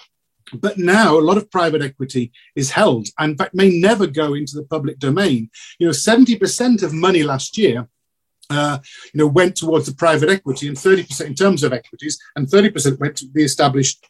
[0.55, 4.33] But now a lot of private equity is held and in fact may never go
[4.33, 5.51] into the public domain.
[5.77, 7.87] You know, 70% of money last year
[8.49, 8.79] uh,
[9.13, 12.99] you know, went towards the private equity and 30% in terms of equities and 30%
[12.99, 14.05] went to the established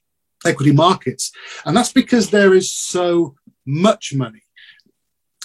[0.45, 1.31] equity markets.
[1.65, 4.41] And that's because there is so much money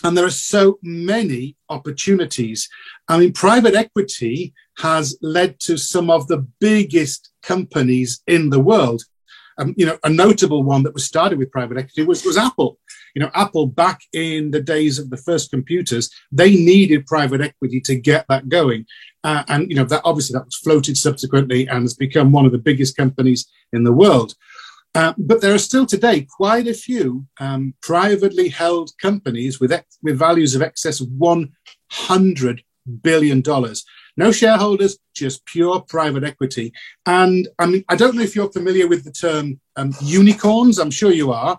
[0.04, 2.68] and there are so many opportunities.
[3.08, 9.02] I mean, private equity has led to some of the biggest companies in the world.
[9.56, 12.78] Um, you know, a notable one that was started with private equity was, was Apple.
[13.14, 17.80] You know, Apple back in the days of the first computers, they needed private equity
[17.82, 18.86] to get that going.
[19.22, 22.52] Uh, and, you know, that obviously that was floated subsequently and has become one of
[22.52, 24.34] the biggest companies in the world.
[24.94, 29.98] Uh, but there are still today quite a few um, privately held companies with, ex-
[30.02, 32.60] with values of excess of $100
[33.02, 33.42] billion.
[34.16, 36.72] No shareholders, just pure private equity.
[37.06, 40.78] And I mean, I don't know if you're familiar with the term um, unicorns.
[40.78, 41.58] I'm sure you are.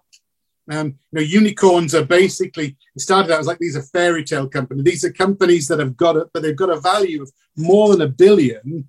[0.71, 4.47] Um, you know, unicorns are basically it started out as like these are fairy tale
[4.47, 4.83] companies.
[4.83, 8.01] These are companies that have got it, but they've got a value of more than
[8.01, 8.87] a billion.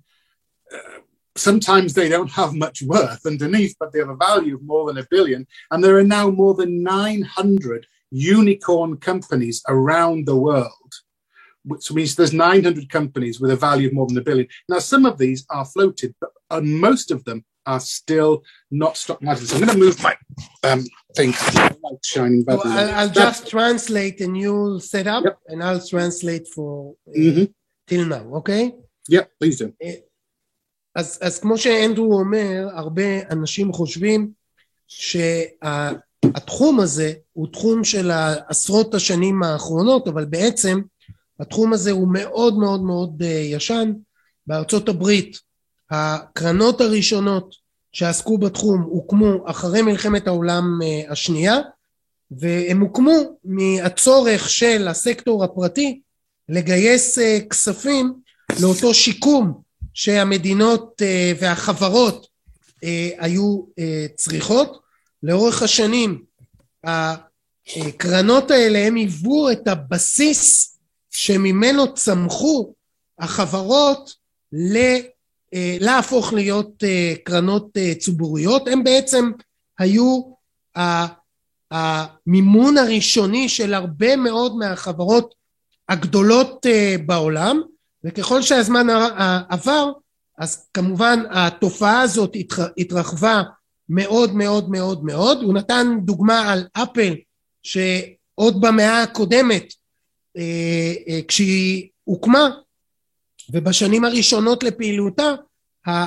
[0.73, 0.99] Uh,
[1.35, 4.97] sometimes they don't have much worth underneath, but they have a value of more than
[4.97, 5.45] a billion.
[5.71, 10.93] And there are now more than 900 unicorn companies around the world,
[11.63, 14.47] which means there's 900 companies with a value of more than a billion.
[14.69, 19.21] Now, some of these are floated, but uh, most of them are still not stock
[19.21, 19.47] market.
[19.47, 20.15] So I'm going to move my
[20.63, 20.85] um,
[21.17, 21.31] thing.
[21.85, 22.71] Light shining So badly.
[22.79, 25.37] I'll, I'll just translate and you'll set up Yep.
[25.49, 26.71] and I'll translate for
[27.07, 27.45] uh, Mhm.
[27.89, 28.71] till now, אוקיי?
[29.11, 29.65] Yeah, please do.
[30.95, 34.31] אז, אז כמו שאנדרו אומר, הרבה אנשים חושבים
[36.23, 38.11] שהתחום הזה הוא תחום של
[38.47, 40.79] עשרות השנים האחרונות, אבל בעצם
[41.39, 43.91] התחום הזה הוא מאוד מאוד מאוד אה, ישן.
[44.47, 45.37] בארצות הברית
[45.91, 47.55] הקרנות הראשונות
[47.91, 51.57] שעסקו בתחום הוקמו אחרי מלחמת העולם אה, השנייה,
[52.31, 56.01] והם הוקמו מהצורך של הסקטור הפרטי
[56.49, 58.13] לגייס אה, כספים
[58.61, 59.61] לאותו שיקום
[59.93, 62.27] שהמדינות אה, והחברות
[63.17, 63.61] היו
[64.15, 64.81] צריכות.
[65.23, 66.23] לאורך השנים
[66.83, 70.77] הקרנות האלה הם היוו את הבסיס
[71.11, 72.73] שממנו צמחו
[73.19, 74.13] החברות
[75.53, 78.67] להפוך להיות אה, קרנות אה, ציבוריות.
[78.67, 79.31] הם בעצם
[79.79, 80.21] היו
[81.71, 85.33] המימון הראשוני של הרבה מאוד מהחברות
[85.89, 87.61] הגדולות אה, בעולם
[88.03, 88.87] וככל שהזמן
[89.49, 89.91] עבר
[90.37, 92.35] אז כמובן התופעה הזאת
[92.77, 93.43] התרחבה
[93.89, 97.15] מאוד מאוד מאוד מאוד הוא נתן דוגמה על אפל
[97.63, 99.73] שעוד במאה הקודמת
[100.37, 102.49] אה, אה, כשהיא הוקמה
[103.53, 105.33] ובשנים הראשונות לפעילותה
[105.87, 106.05] אה,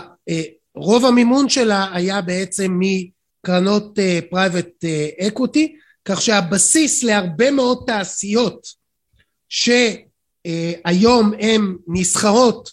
[0.74, 3.98] רוב המימון שלה היה בעצם מקרנות
[4.30, 4.84] private
[5.26, 8.66] equity כך שהבסיס להרבה מאוד תעשיות
[9.48, 12.70] שהיום הן נסחרות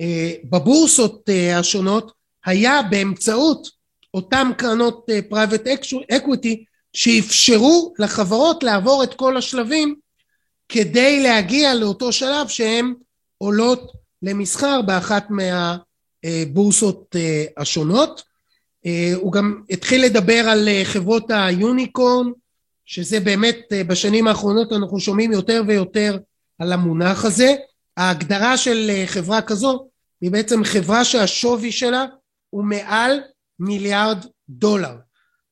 [0.00, 2.12] אה, בבורסות אה, השונות
[2.44, 3.68] היה באמצעות
[4.14, 5.66] אותם קרנות private
[6.12, 9.94] equity שאפשרו לחברות לעבור את כל השלבים
[10.68, 12.94] כדי להגיע לאותו שלב שהן
[13.38, 18.22] עולות למסחר באחת מהבורסות אה, השונות.
[18.86, 22.26] אה, הוא גם התחיל לדבר על אה, חברות היוניקורן
[22.84, 26.18] שזה באמת בשנים האחרונות אנחנו שומעים יותר ויותר
[26.58, 27.54] על המונח הזה.
[27.96, 29.88] ההגדרה של חברה כזו
[30.20, 32.04] היא בעצם חברה שהשווי שלה
[32.50, 33.20] הוא מעל
[33.58, 34.96] מיליארד דולר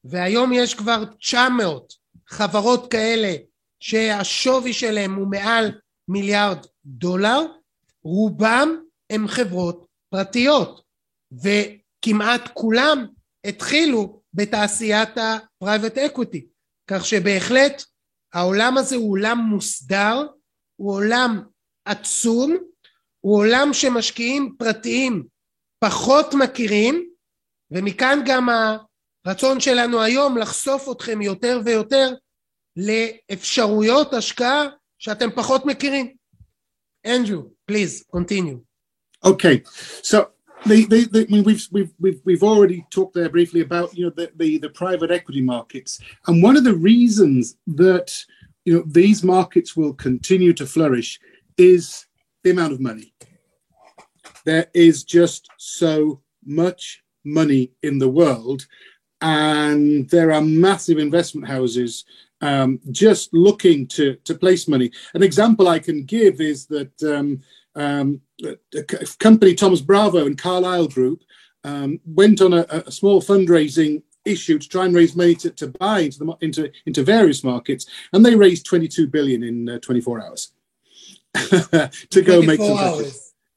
[0.05, 1.93] והיום יש כבר 900
[2.29, 3.35] חברות כאלה
[3.81, 5.73] שהשווי שלהם הוא מעל
[6.09, 7.41] מיליארד דולר
[8.07, 10.83] רובם הם חברות פרטיות
[11.33, 13.07] וכמעט כולם
[13.47, 16.41] התחילו בתעשיית ה-private equity
[16.91, 17.83] כך שבהחלט
[18.35, 20.27] העולם הזה הוא עולם מוסדר
[20.77, 21.43] הוא עולם
[21.85, 22.57] עצום
[23.21, 25.27] הוא עולם שמשקיעים פרטיים
[25.85, 27.09] פחות מכירים
[27.71, 28.49] ומכאן גם
[29.27, 32.15] הרצון שלנו היום לחשוף אתכם יותר ויותר
[32.77, 34.65] לאפשרויות השקעה
[34.99, 36.17] שאתם פחות מכירים.
[37.07, 38.63] אנדרו, please, continue.
[39.25, 39.63] Okay,
[40.03, 40.31] so
[40.67, 44.05] the, the, the, I mean, we've, we've, we've, we've already talked there briefly about you
[44.05, 48.13] know the, the, the private equity markets, and one of the reasons that
[48.65, 51.21] you know these markets will continue to flourish
[51.57, 52.07] is
[52.45, 53.15] the amount of money.
[54.45, 58.67] There is just so much money in the world,
[59.21, 62.05] and there are massive investment houses
[62.41, 64.91] um, just looking to to place money.
[65.15, 67.41] An example I can give is that um,
[67.75, 71.23] um, a company Thomas Bravo and Carlyle Group
[71.65, 75.69] um, went on a, a small fundraising issue to try and raise money to, to
[75.69, 80.23] buy into the into into various markets, and they raised 22 billion in uh, 24
[80.23, 80.53] hours
[82.11, 83.15] to go make 24 some profit.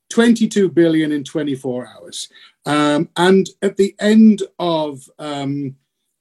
[0.10, 2.30] 22 billion in 24 hours.
[2.65, 5.76] Um, and at the end of um,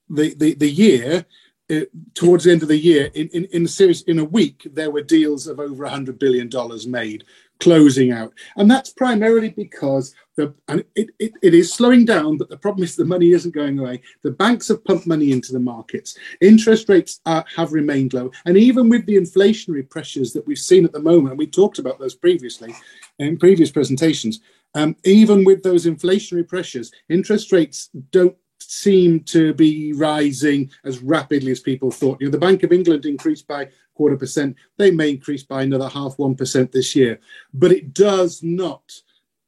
[0.09, 1.25] the, the, the year,
[1.69, 1.81] uh,
[2.15, 4.91] towards the end of the year, in, in, in a series, in a week, there
[4.91, 7.23] were deals of over 100 billion dollars made,
[7.59, 8.33] closing out.
[8.55, 12.83] And that's primarily because the, and it, it, it is slowing down, but the problem
[12.83, 14.01] is the money isn't going away.
[14.23, 16.17] The banks have pumped money into the markets.
[16.41, 18.31] Interest rates are, have remained low.
[18.45, 21.79] And even with the inflationary pressures that we've seen at the moment, and we talked
[21.79, 22.73] about those previously
[23.19, 24.39] in previous presentations,
[24.75, 28.35] um, even with those inflationary pressures, interest rates don't
[28.69, 32.21] seem to be rising as rapidly as people thought.
[32.21, 34.55] You know, the Bank of England increased by quarter percent.
[34.77, 37.19] They may increase by another half one percent this year,
[37.51, 38.83] but it does not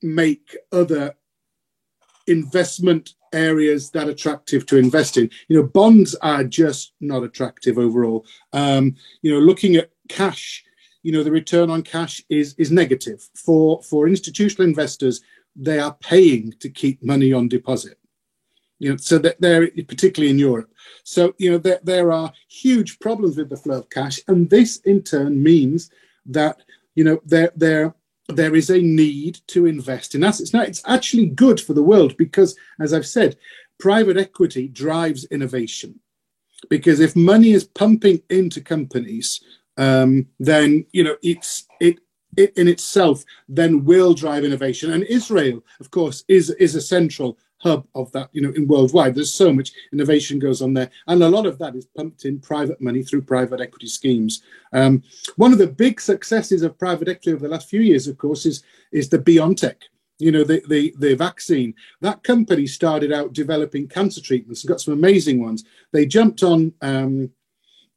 [0.01, 1.13] make other
[2.25, 5.29] investment areas that attractive to invest in.
[5.47, 8.25] You know, bonds are just not attractive overall.
[8.53, 10.63] Um, you know, looking at cash,
[11.03, 15.21] you know, the return on cash is is negative for for institutional investors.
[15.55, 17.99] They are paying to keep money on deposit.
[18.81, 20.71] You know, so that they're particularly in Europe.
[21.03, 24.77] So you know, there, there are huge problems with the flow of cash, and this
[24.77, 25.91] in turn means
[26.25, 26.63] that
[26.95, 27.93] you know there there
[28.27, 30.51] there is a need to invest in assets.
[30.51, 33.37] Now, it's actually good for the world because, as I've said,
[33.79, 35.99] private equity drives innovation.
[36.67, 39.41] Because if money is pumping into companies,
[39.77, 41.99] um, then you know it's it,
[42.35, 44.91] it in itself then will drive innovation.
[44.91, 49.15] And Israel, of course, is is a central hub of that, you know, in worldwide.
[49.15, 52.39] There's so much innovation goes on there, and a lot of that is pumped in
[52.39, 54.41] private money through private equity schemes.
[54.73, 55.03] Um,
[55.35, 58.45] one of the big successes of private equity over the last few years, of course,
[58.45, 59.75] is is the BioNTech.
[60.19, 61.73] You know, the, the, the vaccine.
[62.01, 65.63] That company started out developing cancer treatments and got some amazing ones.
[65.93, 67.31] They jumped on um,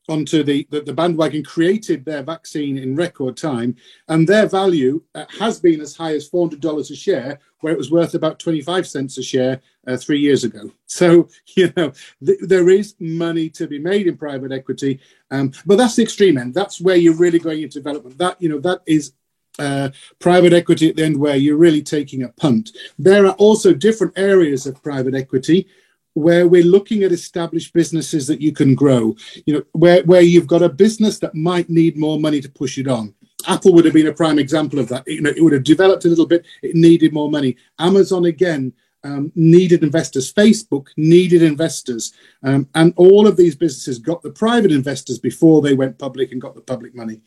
[0.08, 3.74] onto the, the, the, bandwagon, created their vaccine in record time,
[4.08, 7.90] and their value uh, has been as high as $400 a share, where it was
[7.90, 10.70] worth about 25 cents a share uh, three years ago.
[10.94, 11.92] So, you know,
[12.24, 15.00] th- there is money to be made in private equity,
[15.32, 16.54] um, but that's the extreme end.
[16.54, 18.16] That's where you're really going into development.
[18.18, 19.12] That, you know, that is
[19.58, 19.90] uh,
[20.20, 22.76] private equity at the end where you're really taking a punt.
[22.96, 25.66] There are also different areas of private equity
[26.14, 29.14] where we're looking at established businesses that you can grow.
[29.46, 32.78] You know where, where you've got a business that might need more money to push
[32.78, 33.14] it on.
[33.46, 35.06] Apple would have been a prime example of that.
[35.06, 36.46] You know it would have developed a little bit.
[36.62, 37.56] It needed more money.
[37.78, 38.72] Amazon again
[39.04, 40.32] um, needed investors.
[40.32, 42.14] Facebook needed investors.
[42.42, 46.40] Um, and all of these businesses got the private investors before they went public and
[46.40, 47.20] got the public money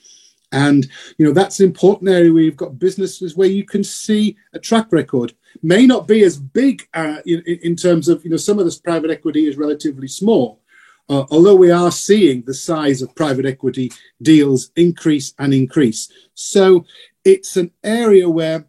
[0.52, 0.88] and
[1.18, 4.60] you know that's an important area where you've got businesses where you can see a
[4.60, 5.34] track record.
[5.62, 8.80] May not be as big uh, in, in, terms of you know some of this
[8.80, 10.62] private equity is relatively small,
[11.10, 13.92] uh, although we are seeing the size of private equity
[14.22, 16.10] deals increase and increase.
[16.34, 16.86] So
[17.26, 18.68] it's an area where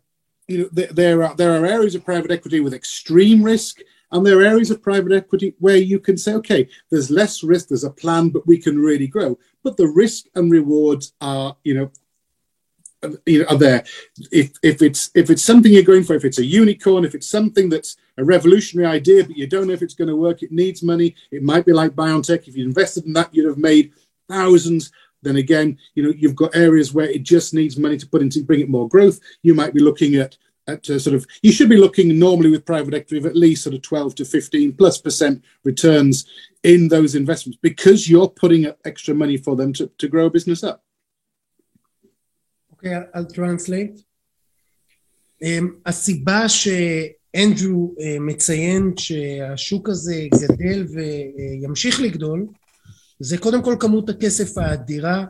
[0.48, 4.24] you know there, there are there are areas of private equity with extreme risk and
[4.24, 7.84] there are areas of private equity where you can say, okay, there's less risk, there's
[7.84, 9.38] a plan, but we can really grow
[9.68, 11.90] but the risk and rewards are, you know,
[13.26, 13.84] you know, are there.
[14.32, 17.28] If if it's if it's something you're going for, if it's a unicorn, if it's
[17.28, 20.52] something that's a revolutionary idea, but you don't know if it's going to work, it
[20.52, 21.14] needs money.
[21.30, 22.48] It might be like biotech.
[22.48, 23.92] If you invested in that, you'd have made
[24.26, 24.90] thousands.
[25.20, 28.42] Then again, you know, you've got areas where it just needs money to put into
[28.42, 29.20] bring it more growth.
[29.42, 32.64] You might be looking at at uh, sort of you should be looking normally with
[32.64, 36.26] private equity of at least sort of 12 to 15 plus percent returns
[36.62, 40.30] in those investments because you're putting up extra money for them to, to grow a
[40.30, 40.82] business up.
[42.74, 44.04] Okay, I'll translate.
[45.42, 52.46] Um, הסיבה שאנדרו uh, מציין שהשוק הזה גדל וימשיך לגדול
[53.20, 55.24] זה קודם כל כמות הכסף האדירה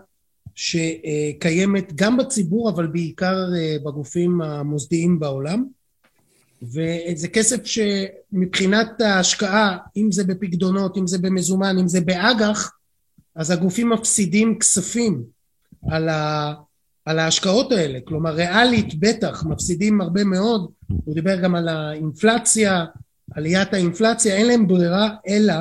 [0.54, 5.64] שקיימת גם בציבור אבל בעיקר uh, בגופים המוסדיים בעולם
[6.62, 12.72] וזה כסף שמבחינת ההשקעה, אם זה בפקדונות, אם זה במזומן, אם זה באג"ח,
[13.34, 15.22] אז הגופים מפסידים כספים
[15.90, 16.54] על, ה,
[17.04, 17.98] על ההשקעות האלה.
[18.04, 20.70] כלומר, ריאלית בטח מפסידים הרבה מאוד.
[21.04, 22.84] הוא דיבר גם על האינפלציה,
[23.34, 25.54] עליית האינפלציה, אין להם ברירה אלא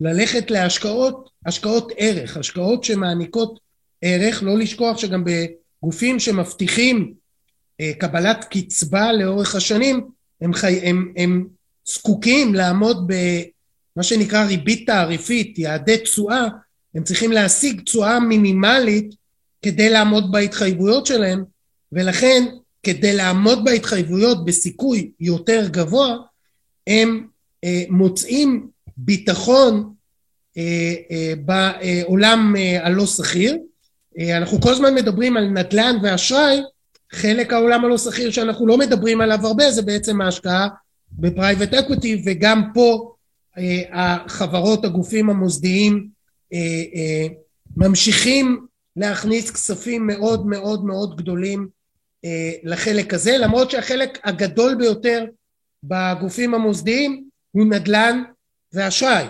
[0.00, 3.58] ללכת להשקעות, השקעות ערך, השקעות שמעניקות
[4.02, 7.14] ערך, לא לשכוח שגם בגופים שמבטיחים
[7.80, 10.08] אה, קבלת קצבה לאורך השנים,
[10.40, 10.80] הם, חי...
[10.82, 11.46] הם, הם
[11.88, 16.48] זקוקים לעמוד במה שנקרא ריבית תעריפית, יעדי תשואה,
[16.94, 19.14] הם צריכים להשיג תשואה מינימלית
[19.62, 21.44] כדי לעמוד בהתחייבויות שלהם,
[21.92, 22.44] ולכן
[22.82, 26.16] כדי לעמוד בהתחייבויות בסיכוי יותר גבוה,
[26.86, 27.26] הם
[27.64, 29.92] אה, מוצאים ביטחון
[30.58, 33.58] אה, אה, בעולם אה, הלא שכיר.
[34.18, 36.60] אה, אנחנו כל הזמן מדברים על נדל"ן ואשראי,
[37.12, 40.68] חלק העולם הלא סחיר שאנחנו לא מדברים עליו הרבה זה בעצם ההשקעה
[41.12, 43.14] ב private equity וגם פה
[43.58, 46.08] אה, החברות הגופים המוסדיים
[46.52, 46.58] אה,
[46.94, 47.26] אה,
[47.76, 51.68] ממשיכים להכניס כספים מאוד מאוד מאוד גדולים
[52.24, 55.24] אה, לחלק הזה למרות שהחלק הגדול ביותר
[55.82, 58.22] בגופים המוסדיים הוא נדל"ן
[58.72, 59.26] ואשראי.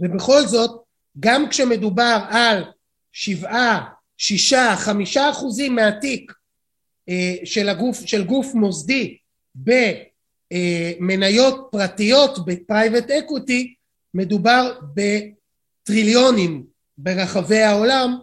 [0.00, 0.82] ובכל זאת
[1.20, 2.64] גם כשמדובר על
[3.12, 3.84] שבעה
[4.18, 6.32] שישה חמישה אחוזים מהתיק
[7.44, 9.16] של, הגוף, של גוף מוסדי
[10.90, 13.74] במניות פרטיות ב private equity
[14.14, 16.64] מדובר בטריליונים
[16.98, 18.18] ברחבי העולם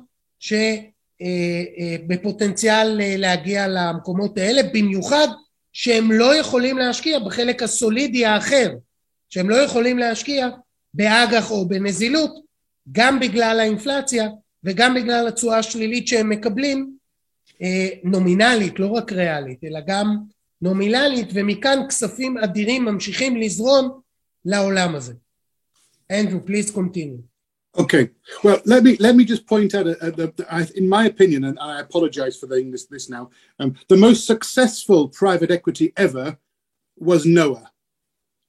[1.19, 5.27] שבפוטנציאל אה, להגיע למקומות האלה במיוחד
[5.73, 8.71] שהם לא יכולים להשקיע בחלק הסולידי האחר
[9.29, 10.49] שהם לא יכולים להשקיע
[10.93, 12.32] באג"ח או בנזילות,
[12.91, 14.29] גם בגלל האינפלציה
[14.63, 17.01] וגם בגלל התשואה השלילית שהם מקבלים אה,
[18.05, 20.16] נומינלית, לא רק ריאלית, אלא גם
[20.62, 24.01] נומינלית, ומכאן כספים אדירים ממשיכים לזרום
[24.44, 25.14] לעולם הזה.
[26.11, 27.22] אנדרו, please continue.
[27.76, 28.09] Okay.
[28.42, 31.44] Well, let me let me just point out, uh, the, the, I, in my opinion,
[31.44, 33.28] and I apologise for saying this this now.
[33.61, 36.38] Um, the most successful private equity ever
[36.97, 37.70] was Noah,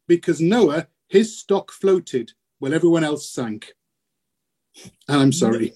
[0.08, 3.74] because Noah his stock floated while everyone else sank.
[5.08, 5.74] And I'm sorry.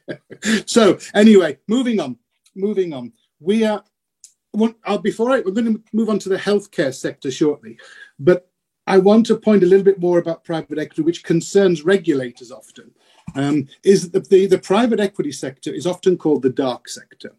[0.65, 2.17] so anyway, moving on,
[2.54, 3.12] moving on.
[3.40, 3.84] We are.
[4.52, 7.78] Well, uh, before I, we're going to move on to the healthcare sector shortly,
[8.18, 8.50] but
[8.86, 12.90] I want to point a little bit more about private equity, which concerns regulators often.
[13.34, 17.36] Um, is that the, the private equity sector is often called the dark sector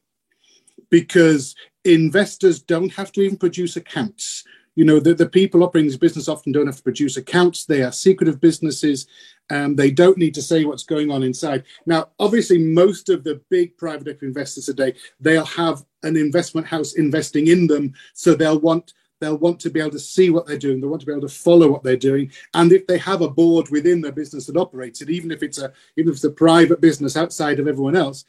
[0.92, 4.44] because investors don't have to even produce accounts.
[4.80, 7.66] You know, the, the people operating this business often don't have to produce accounts.
[7.66, 9.08] They are secretive businesses.
[9.50, 11.66] Um, they don't need to say what's going on inside.
[11.86, 16.94] Now, obviously, most of the big private equity investors today, they'll have an investment house
[16.94, 17.94] investing in them.
[18.14, 20.80] So they'll want they'll want to be able to see what they're doing.
[20.80, 22.32] They want to be able to follow what they're doing.
[22.54, 25.58] And if they have a board within their business that operates it, even if it's
[25.58, 28.24] a even if it's a private business outside of everyone else.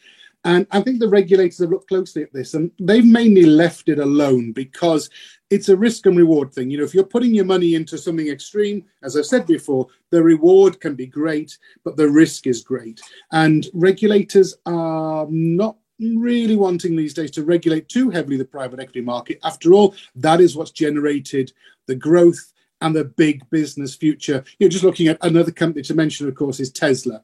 [0.45, 3.99] And I think the regulators have looked closely at this, and they've mainly left it
[3.99, 5.11] alone because
[5.51, 6.71] it's a risk and reward thing.
[6.71, 10.23] You know, if you're putting your money into something extreme, as I've said before, the
[10.23, 13.01] reward can be great, but the risk is great.
[13.33, 19.03] And regulators are not really wanting these days to regulate too heavily the private equity
[19.03, 19.39] market.
[19.45, 21.53] After all, that is what's generated
[21.87, 24.43] the growth and the big business future.
[24.59, 27.23] You're just looking at another company to mention, of course, is Tesla.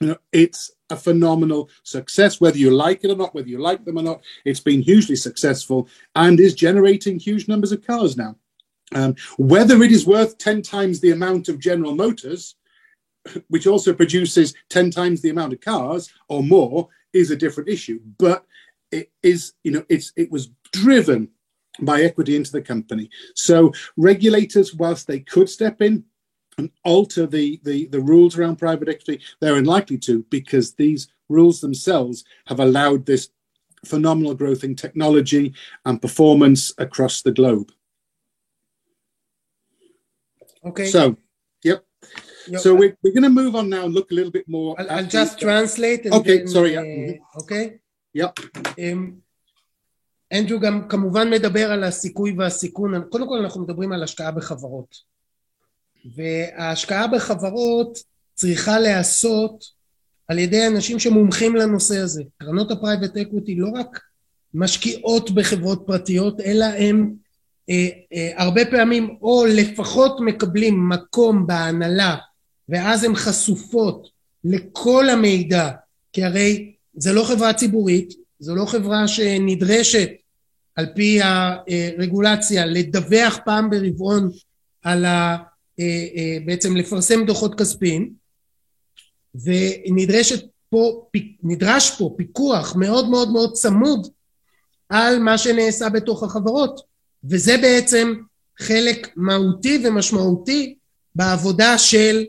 [0.00, 3.84] You know, it's a phenomenal success, whether you like it or not, whether you like
[3.84, 4.22] them or not.
[4.44, 8.36] It's been hugely successful and is generating huge numbers of cars now.
[8.92, 12.56] Um, whether it is worth 10 times the amount of General Motors,
[13.48, 18.00] which also produces 10 times the amount of cars or more, is a different issue.
[18.18, 18.44] But
[18.90, 21.28] it is, you know, it's it was driven
[21.80, 23.10] by equity into the company.
[23.34, 26.04] So regulators, whilst they could step in
[26.57, 31.61] and alter the, the, the rules around private equity, they're unlikely to because these rules
[31.61, 33.29] themselves have allowed this
[33.85, 35.53] phenomenal growth in technology
[35.85, 37.71] and performance across the globe.
[40.65, 40.85] Okay.
[40.85, 41.17] So,
[41.63, 41.85] yep.
[42.57, 44.75] So we're, we're going to move on now and look a little bit more.
[44.79, 46.05] I'll, I'll just the, translate.
[46.05, 46.77] Okay, then, sorry.
[46.77, 47.79] Uh, okay.
[48.13, 48.39] Yep.
[50.33, 55.08] אנדרו um, גם כמובן מדבר על הסיכוי והסיכון, קודם כל אנחנו מדברים על השקעה בחברות
[56.16, 57.98] וההשקעה בחברות
[58.34, 59.64] צריכה להיעשות
[60.28, 62.22] על ידי אנשים שמומחים לנושא הזה.
[62.38, 64.00] קרנות ה private equity לא רק
[64.54, 67.14] משקיעות בחברות פרטיות אלא הם
[67.70, 72.16] אה, אה, הרבה פעמים או לפחות מקבלים מקום בהנהלה
[72.68, 74.08] ואז הן חשופות
[74.44, 75.70] לכל המידע,
[76.12, 80.08] כי הרי זה לא חברה ציבורית, זו לא חברה שנדרשת
[80.76, 84.30] על פי הרגולציה לדווח פעם ברבעון
[84.82, 85.36] על ה...
[86.44, 88.12] בעצם לפרסם דוחות כספיים
[89.34, 91.06] ונדרשת פה,
[91.42, 94.08] נדרש פה פיקוח מאוד מאוד מאוד צמוד
[94.88, 96.80] על מה שנעשה בתוך החברות
[97.24, 98.14] וזה בעצם
[98.58, 100.74] חלק מהותי ומשמעותי
[101.14, 102.24] בעבודה של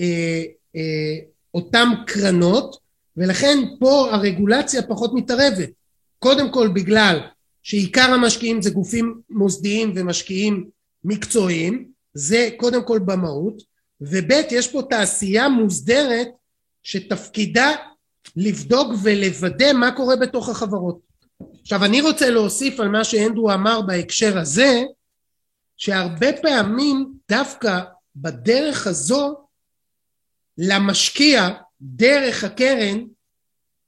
[0.00, 0.42] אה,
[0.76, 1.18] אה,
[1.54, 2.76] אותם קרנות
[3.16, 5.70] ולכן פה הרגולציה פחות מתערבת.
[6.18, 7.18] קודם כל בגלל
[7.62, 10.68] שעיקר המשקיעים זה גופים מוסדיים ומשקיעים
[11.04, 13.62] מקצועיים זה קודם כל במהות
[14.00, 16.28] וב' יש פה תעשייה מוסדרת
[16.82, 17.70] שתפקידה
[18.36, 20.98] לבדוק ולוודא מה קורה בתוך החברות.
[21.62, 24.82] עכשיו אני רוצה להוסיף על מה שאנדרו אמר בהקשר הזה
[25.76, 27.80] שהרבה פעמים דווקא
[28.16, 29.36] בדרך הזו
[30.58, 31.48] למשקיע
[31.80, 33.04] דרך הקרן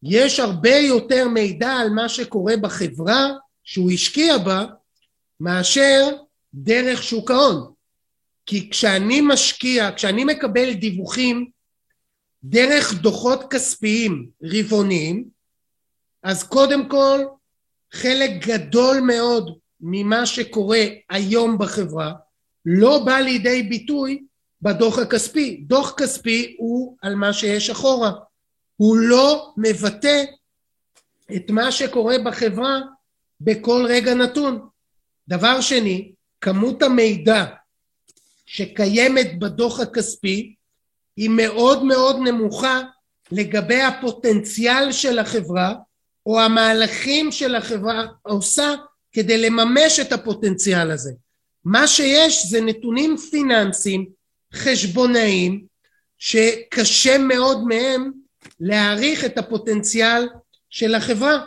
[0.03, 3.29] יש הרבה יותר מידע על מה שקורה בחברה
[3.64, 4.64] שהוא השקיע בה
[5.41, 6.16] מאשר
[6.55, 7.78] דרך שוק ההון
[8.49, 11.51] כי כשאני משקיע, כשאני מקבל דיווחים
[12.45, 15.25] דרך דוחות כספיים רבעוניים
[16.23, 17.21] אז קודם כל
[17.93, 22.13] חלק גדול מאוד ממה שקורה היום בחברה
[22.67, 24.25] לא בא לידי ביטוי
[24.63, 25.57] בדוח הכספי.
[25.67, 28.13] דוח כספי הוא על מה שיש אחורה.
[28.77, 30.25] הוא לא מבטא
[31.37, 32.81] את מה שקורה בחברה
[33.41, 34.69] בכל רגע נתון.
[35.29, 37.45] דבר שני, כמות המידע
[38.51, 40.55] שקיימת בדוח הכספי
[41.17, 42.81] היא מאוד מאוד נמוכה
[43.33, 45.75] לגבי הפוטנציאל של החברה
[46.27, 48.75] או המהלכים של החברה עושה
[49.13, 51.13] כדי לממש את הפוטנציאל הזה.
[51.65, 54.07] מה שיש זה נתונים פיננסיים
[54.55, 55.65] חשבונאים
[56.19, 58.13] שקשה מאוד מהם
[58.61, 60.29] להעריך את הפוטנציאל
[60.71, 61.39] של החברה.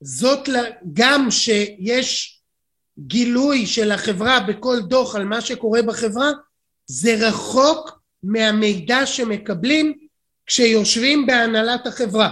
[0.00, 0.48] זאת
[0.92, 2.35] גם שיש
[2.98, 6.30] גילוי של החברה בכל דוח על מה שקורה בחברה,
[6.86, 9.94] זה רחוק מהמידע שמקבלים
[10.46, 12.30] כשיושבים בהנהלת החברה.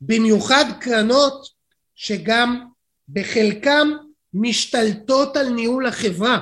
[0.00, 1.46] במיוחד קרנות
[1.94, 2.66] שגם
[3.08, 3.90] בחלקם
[4.34, 6.40] משתלטות על ניהול החברה.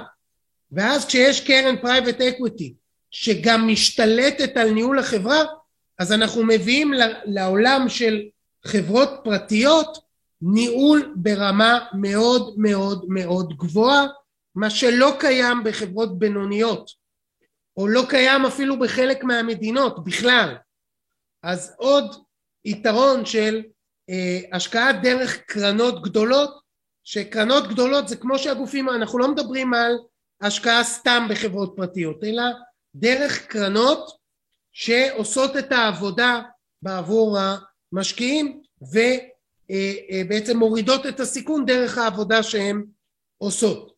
[0.72, 2.74] ואז כשיש קרן private equity
[3.10, 5.44] שגם משתלטת על ניהול החברה,
[5.98, 6.92] אז אנחנו מביאים
[7.24, 8.22] לעולם של
[8.64, 9.98] חברות פרטיות
[10.42, 14.06] ניהול ברמה מאוד מאוד מאוד גבוהה,
[14.54, 16.90] מה שלא קיים בחברות בינוניות,
[17.76, 20.56] או לא קיים אפילו בחלק מהמדינות בכלל.
[21.42, 22.16] אז עוד
[22.64, 23.62] יתרון של
[24.10, 26.60] אה, השקעה דרך קרנות גדולות,
[27.04, 29.92] שקרנות גדולות זה כמו שהגופים, אנחנו לא מדברים על
[30.40, 32.42] השקעה סתם בחברות פרטיות, אלא
[32.94, 34.10] דרך קרנות
[34.72, 36.40] שעושות את העבודה
[36.82, 37.38] בעבור
[37.92, 38.62] המשקיעים
[39.69, 42.85] ובעצם מורידות את הסיכון דרך העבודה שהן
[43.37, 43.93] עושות.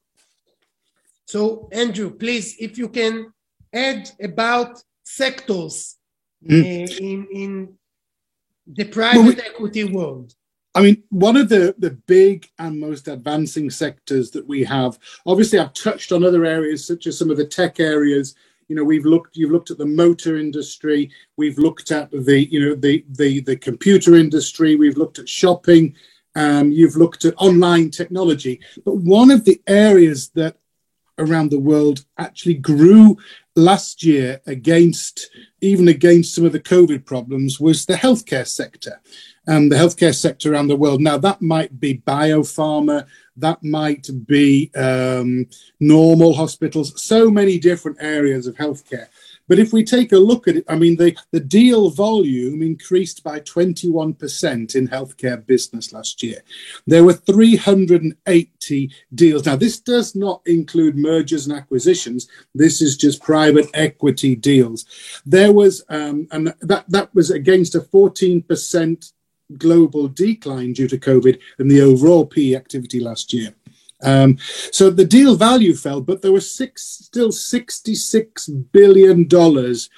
[1.28, 3.34] So Andrew, please, if you can
[3.74, 5.98] add about sectors
[6.48, 6.62] mm.
[6.62, 7.52] uh, in, in
[8.68, 10.34] the private well, we, equity world.
[10.74, 15.58] I mean, one of the, the big and most advancing sectors that we have, obviously,
[15.58, 18.36] I've touched on other areas such as some of the tech areas.
[18.71, 19.37] you know, we've looked.
[19.37, 21.11] You've looked at the motor industry.
[21.37, 24.77] We've looked at the, you know, the the the computer industry.
[24.77, 25.97] We've looked at shopping.
[26.37, 28.61] Um, you've looked at online technology.
[28.85, 30.59] But one of the areas that
[31.19, 33.19] around the world actually grew
[33.57, 39.01] last year against even against some of the COVID problems was the healthcare sector
[39.49, 41.01] and the healthcare sector around the world.
[41.01, 43.07] Now, that might be biopharma,
[43.41, 45.47] that might be um,
[45.81, 49.09] normal hospitals, so many different areas of healthcare.
[49.51, 53.25] But if we take a look at it, I mean, the, the deal volume increased
[53.25, 56.41] by 21% in healthcare business last year.
[56.87, 59.47] There were 380 deals.
[59.47, 62.29] Now, this does not include mergers and acquisitions.
[62.55, 64.85] This is just private equity deals.
[65.27, 69.13] There was, um, and that, that was against a 14%
[69.59, 73.55] global decline due to COVID and the overall PE activity last year.
[74.03, 74.39] Um,
[74.71, 79.91] so the deal value fell, but there was six, still sixty-six billion dollars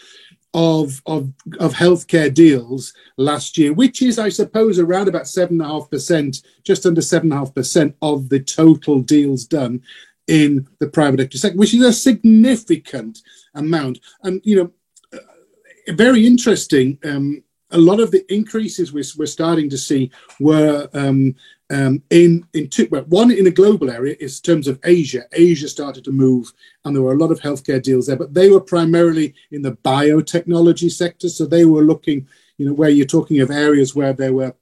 [0.55, 5.70] of of of healthcare deals last year, which is, I suppose, around about seven and
[5.70, 9.82] a half percent, just under seven and a half percent of the total deals done
[10.26, 13.20] in the private equity sector, which is a significant
[13.55, 14.00] amount.
[14.24, 16.98] And you know, uh, very interesting.
[17.05, 21.35] Um, a lot of the increases we're, we're starting to see were um,
[21.70, 25.25] um, in in two, well, one in a global area is in terms of Asia.
[25.33, 26.53] Asia started to move,
[26.85, 29.73] and there were a lot of healthcare deals there, but they were primarily in the
[29.77, 31.29] biotechnology sector.
[31.29, 34.55] So they were looking, you know, where you're talking of areas where there were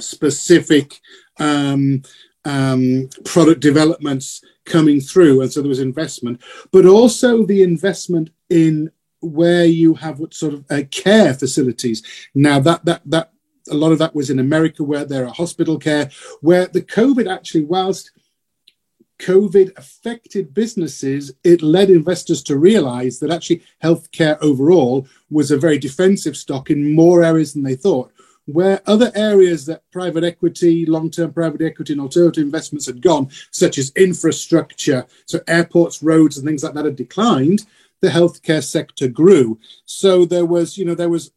[0.00, 1.00] specific
[1.38, 2.02] um,
[2.46, 6.42] um, product developments coming through, and so there was investment,
[6.72, 8.90] but also the investment in
[9.26, 12.02] where you have what sort of uh, care facilities.
[12.34, 13.32] Now that that that
[13.68, 16.10] a lot of that was in America where there are hospital care,
[16.40, 18.12] where the COVID actually, whilst
[19.18, 25.78] COVID affected businesses, it led investors to realize that actually healthcare overall was a very
[25.78, 28.12] defensive stock in more areas than they thought.
[28.44, 33.28] Where other areas that private equity, long term private equity, and alternative investments had gone,
[33.50, 37.66] such as infrastructure, so airports, roads, and things like that, had declined,
[38.02, 39.58] the healthcare sector grew.
[39.84, 41.32] So there was, you know, there was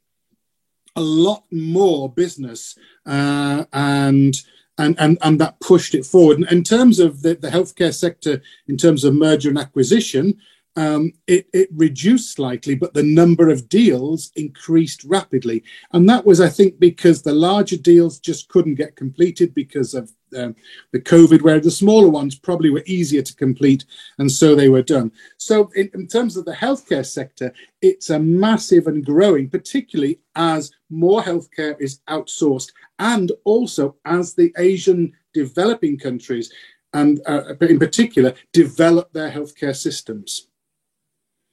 [0.95, 4.35] a lot more business uh, and
[4.77, 6.37] and, and and that pushed it forward.
[6.37, 10.39] And in terms of the, the healthcare sector, in terms of merger and acquisition,
[10.75, 15.63] um, it, it reduced slightly, but the number of deals increased rapidly.
[15.91, 20.11] And that was, I think, because the larger deals just couldn't get completed because of
[20.36, 20.56] um,
[20.92, 23.84] the COVID, where the smaller ones probably were easier to complete,
[24.18, 25.12] and so they were done.
[25.36, 30.72] So, in, in terms of the healthcare sector, it's a massive and growing, particularly as
[30.90, 36.52] more healthcare is outsourced, and also as the Asian developing countries,
[36.92, 40.48] and uh, in particular, develop their healthcare systems.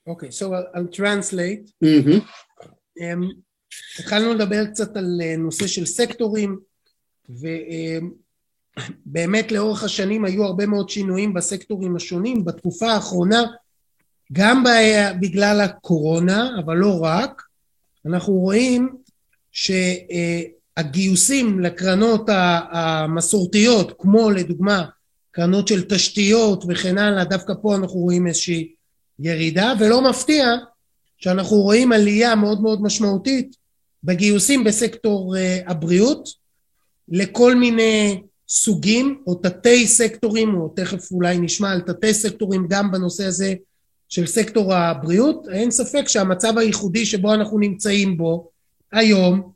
[0.07, 1.71] Okay, so I'll, I'll translate.
[1.83, 2.19] Mm-hmm.
[3.03, 3.41] Um,
[3.99, 6.59] התחלנו לדבר קצת על נושא של סקטורים,
[7.29, 7.47] ו...
[9.06, 13.42] באמת לאורך השנים היו הרבה מאוד שינויים בסקטורים השונים, בתקופה האחרונה
[14.32, 14.64] גם
[15.20, 17.42] בגלל הקורונה, אבל לא רק,
[18.06, 18.96] אנחנו רואים
[19.52, 22.28] שהגיוסים לקרנות
[22.72, 24.84] המסורתיות, כמו לדוגמה
[25.30, 28.72] קרנות של תשתיות וכן הלאה, דווקא פה אנחנו רואים איזושהי
[29.18, 30.46] ירידה, ולא מפתיע
[31.18, 33.56] שאנחנו רואים עלייה מאוד מאוד משמעותית
[34.04, 36.28] בגיוסים בסקטור uh, הבריאות
[37.08, 43.24] לכל מיני סוגים או תתי סקטורים, או תכף אולי נשמע על תתי סקטורים גם בנושא
[43.24, 43.54] הזה
[44.08, 48.50] של סקטור הבריאות, אין ספק שהמצב הייחודי שבו אנחנו נמצאים בו
[48.92, 49.52] היום,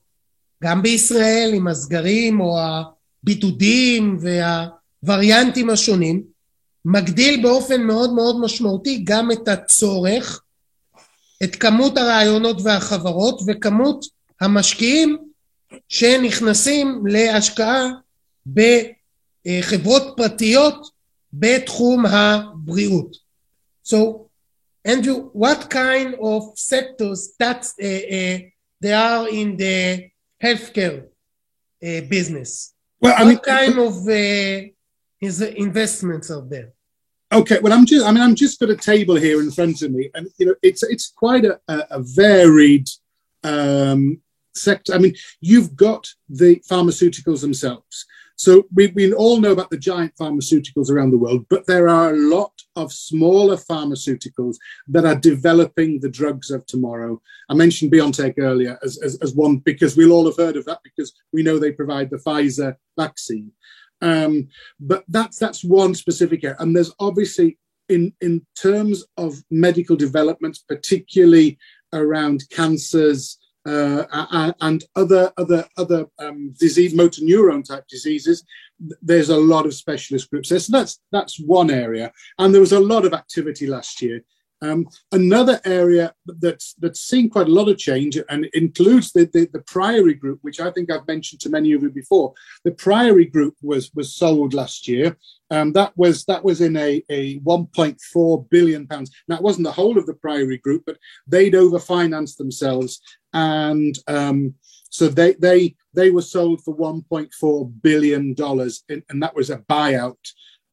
[0.62, 6.22] גם בישראל עם הסגרים או הבידודים והווריאנטים השונים,
[6.84, 10.42] מגדיל באופן מאוד מאוד משמעותי גם את הצורך,
[11.42, 14.04] את כמות הרעיונות והחברות וכמות
[14.40, 15.18] המשקיעים
[15.88, 17.90] שנכנסים להשקעה
[18.49, 20.87] בחברות פרטיות
[21.33, 23.25] בתחום הבריאות.
[23.83, 24.29] So,
[24.85, 28.37] Andrew, what kind of sectors that uh, uh,
[28.81, 30.09] they are in the
[30.43, 31.05] healthcare
[31.83, 32.73] uh, business?
[33.01, 34.69] Well, I what mean, kind of uh,
[35.21, 36.69] is investments are there?
[37.31, 39.91] Okay, well, I'm just, I mean, I'm just got a table here in front of
[39.91, 42.87] me, and you know, it's it's quite a, a, a varied
[43.43, 44.21] um,
[44.53, 44.93] sector.
[44.93, 48.05] I mean, you've got the pharmaceuticals themselves.
[48.40, 52.14] So we, we all know about the giant pharmaceuticals around the world, but there are
[52.14, 54.56] a lot of smaller pharmaceuticals
[54.88, 57.20] that are developing the drugs of tomorrow.
[57.50, 60.80] I mentioned BioNTech earlier as, as, as one because we'll all have heard of that
[60.82, 63.52] because we know they provide the Pfizer vaccine.
[64.00, 64.48] Um,
[64.80, 67.58] but that's that's one specific area, and there's obviously
[67.90, 71.58] in in terms of medical developments, particularly
[71.92, 73.36] around cancers
[73.66, 78.44] uh, and other other other um, disease, motor neuron type diseases.
[79.02, 82.80] There's a lot of specialist groups so that's that's one area, and there was a
[82.80, 84.22] lot of activity last year.
[84.62, 89.48] Um, another area that's that's seen quite a lot of change and includes the, the,
[89.52, 92.34] the Priory Group, which I think I've mentioned to many of you before.
[92.64, 95.16] The Priory Group was was sold last year.
[95.50, 99.10] Um, that was that was in a, a 1.4 billion pounds.
[99.28, 103.00] Now it wasn't the whole of the Priory Group, but they'd overfinanced themselves,
[103.32, 104.54] and um,
[104.90, 110.18] so they they they were sold for 1.4 billion dollars, and that was a buyout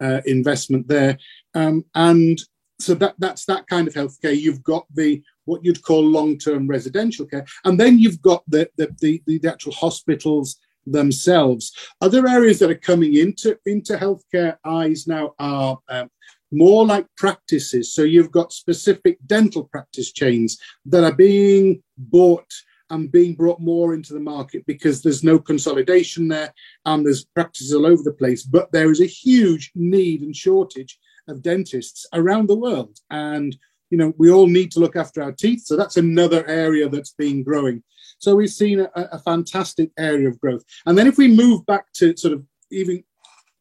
[0.02, 1.18] uh, investment there.
[1.54, 2.40] Um, and
[2.80, 4.40] so that that's that kind of healthcare.
[4.40, 8.96] You've got the what you'd call long-term residential care, and then you've got the the,
[9.02, 11.74] the, the actual hospitals themselves.
[12.02, 16.10] Other areas that are coming into into healthcare eyes now are um,
[16.52, 17.94] more like practices.
[17.94, 22.52] So you've got specific dental practice chains that are being bought
[22.90, 26.54] and being brought more into the market because there's no consolidation there
[26.86, 28.44] and there's practices all over the place.
[28.44, 30.98] But there is a huge need and shortage
[31.28, 32.98] of dentists around the world.
[33.10, 33.56] And,
[33.90, 35.64] you know, we all need to look after our teeth.
[35.66, 37.84] So that's another area that's been growing.
[38.20, 40.64] So we've seen a, a fantastic area of growth.
[40.86, 43.04] And then if we move back to sort of even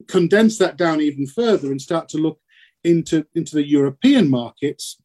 [0.09, 2.41] condense that down even further and start to look
[2.85, 4.97] into, into the European markets,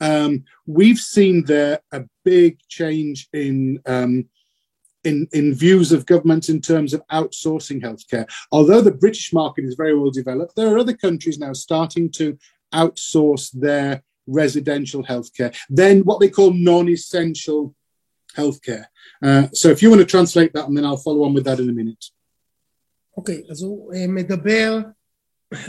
[0.00, 4.24] um, we've seen there a big change in um,
[5.03, 8.25] in, in views of governments in terms of outsourcing healthcare.
[8.51, 12.37] Although the British market is very well developed, there are other countries now starting to
[12.73, 17.73] outsource their residential healthcare, then what they call non-essential
[18.35, 18.85] healthcare.
[19.23, 21.59] Uh, so if you want to translate that, and then I'll follow on with that
[21.59, 22.11] in a minute.
[23.17, 24.79] אוקיי, okay, אז הוא מדבר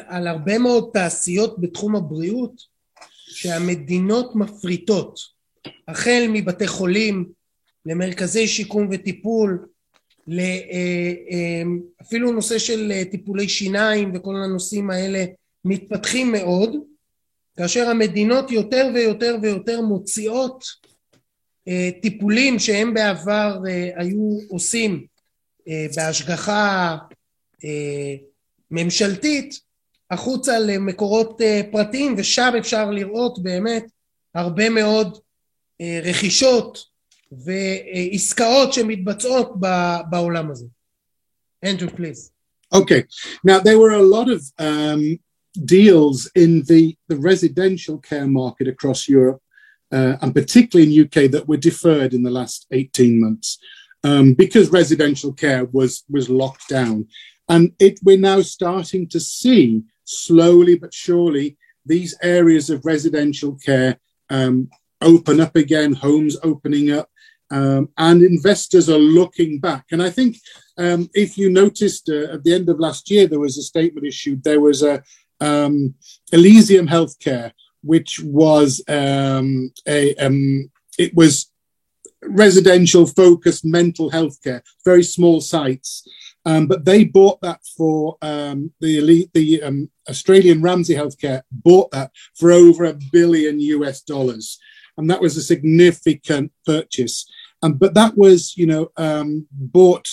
[0.07, 2.63] על הרבה מאוד תעשיות בתחום הבריאות
[3.27, 5.21] שהמדינות מפריטות,
[5.89, 7.33] החל מבתי חולים,
[7.86, 9.66] למרכזי שיקום וטיפול,
[12.02, 15.26] אפילו נושא של טיפולי שיניים וכל הנושאים האלה
[15.66, 16.76] מתפתחים מאוד,
[17.58, 20.64] כאשר המדינות יותר ויותר ויותר מוציאות
[22.02, 23.60] טיפולים שהם בעבר
[23.96, 25.06] היו עושים
[25.96, 26.98] בהשגחה
[28.72, 29.60] ממשלתית
[30.12, 33.86] החוצה למקורות פרטיים ושם אפשר לראות באמת
[34.36, 35.18] הרבה מאוד
[36.04, 36.93] רכישות
[37.33, 39.53] ועסקאות שמתבצעות
[40.11, 40.67] בעולם הזה.
[41.65, 42.31] Andrew, please.
[42.73, 43.05] Okay.
[43.43, 45.19] Now, there were a lot of um,
[45.65, 49.43] deals in the, the residential care market across Europe,
[49.91, 53.59] uh, and particularly in UK, that were deferred in the last 18 months
[54.05, 57.09] um, because residential care was, was locked down.
[57.49, 61.57] And it, we're now starting to see slowly but surely
[61.87, 63.99] these areas of residential care
[64.31, 64.69] um,
[65.01, 67.09] open up again, homes opening up,
[67.54, 69.86] um, and investors are looking back.
[69.92, 70.38] And I think
[70.80, 74.08] um, if you noticed uh, at the end of last year, there was a statement
[74.08, 74.44] issued.
[74.44, 75.04] There was a
[75.40, 75.94] um,
[76.32, 77.52] Elysium Healthcare,
[77.84, 81.52] which was um, a um, it was
[82.24, 86.08] residential focused mental health care, very small sites.
[86.46, 91.92] Um, but they bought that for um, the elite, the um, Australian Ramsey Healthcare bought
[91.92, 94.60] that for over a billion US dollars.
[94.98, 97.26] and that was a significant purchase.
[97.64, 100.08] Um, but that was, you know, um, bought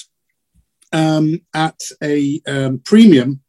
[0.92, 3.40] um, at a um, premium,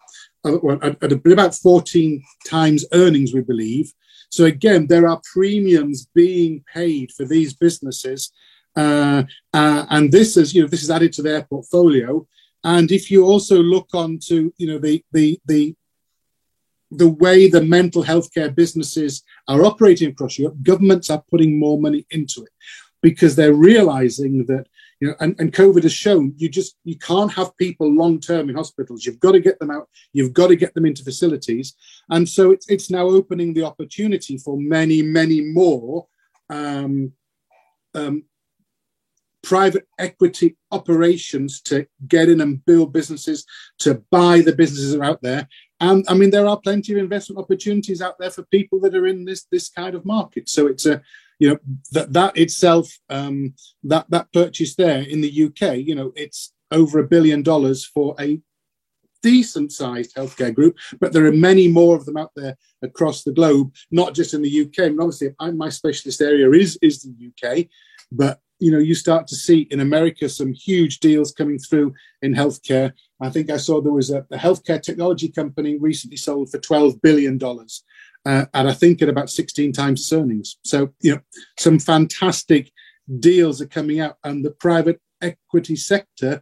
[0.43, 3.93] uh, at, at about 14 times earnings, we believe.
[4.31, 8.31] So again, there are premiums being paid for these businesses,
[8.75, 9.23] uh,
[9.53, 12.25] uh, and this is, you know, this is added to their portfolio.
[12.63, 15.75] And if you also look onto, you know, the the the
[16.91, 21.79] the way the mental health care businesses are operating across Europe, governments are putting more
[21.79, 22.51] money into it
[23.01, 24.67] because they're realizing that
[24.99, 28.49] you know and, and covid has shown you just you can't have people long term
[28.49, 29.05] in hospitals.
[29.05, 31.75] You've got to get them out you've got to get them into facilities.
[32.09, 36.07] And so it's, it's now opening the opportunity for many many more
[36.49, 37.13] um,
[37.93, 38.23] um,
[39.43, 43.45] private equity operations to get in and build businesses
[43.79, 45.47] to buy the businesses out there.
[45.79, 49.07] And I mean, there are plenty of investment opportunities out there for people that are
[49.07, 50.47] in this this kind of market.
[50.47, 51.01] So it's a
[51.41, 51.57] you know
[51.91, 56.99] that that itself um, that that purchase there in the UK, you know, it's over
[56.99, 58.39] a billion dollars for a
[59.23, 63.33] decent sized healthcare group, but there are many more of them out there across the
[63.33, 64.85] globe, not just in the UK.
[64.85, 67.65] And obviously, I, my specialist area is is the UK,
[68.11, 72.35] but you know, you start to see in America some huge deals coming through in
[72.35, 72.93] healthcare.
[73.19, 77.01] I think I saw there was a, a healthcare technology company recently sold for $12
[77.01, 77.39] billion.
[78.26, 80.57] Uh, and I think at about 16 times earnings.
[80.63, 81.22] So, you know,
[81.57, 82.72] some fantastic
[83.19, 86.41] deals are coming out, and the private equity sector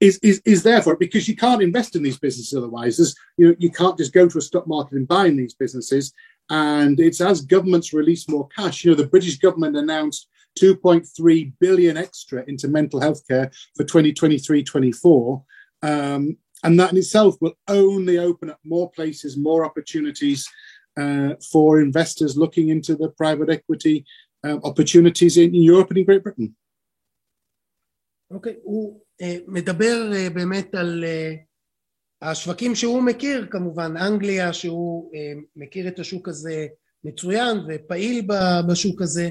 [0.00, 2.96] is, is, is there for it because you can't invest in these businesses otherwise.
[2.96, 5.54] There's, you know, you can't just go to a stock market and buy in these
[5.54, 6.12] businesses.
[6.50, 8.84] And it's as governments release more cash.
[8.84, 15.42] You know, the British government announced 2.3 billion extra into mental health care for 2023-24
[15.82, 20.48] um, and that in itself will only open up more places more opportunities
[21.52, 24.04] for investors looking into the private equity
[24.46, 26.48] uh, opportunities in Europe and in Great Britain.
[28.30, 31.38] אוקיי, okay, הוא uh, מדבר uh, באמת על uh,
[32.22, 35.16] השווקים שהוא מכיר, כמובן אנגליה, שהוא uh,
[35.56, 36.66] מכיר את השוק הזה
[37.04, 38.26] מצוין ופעיל
[38.68, 39.30] בשוק הזה,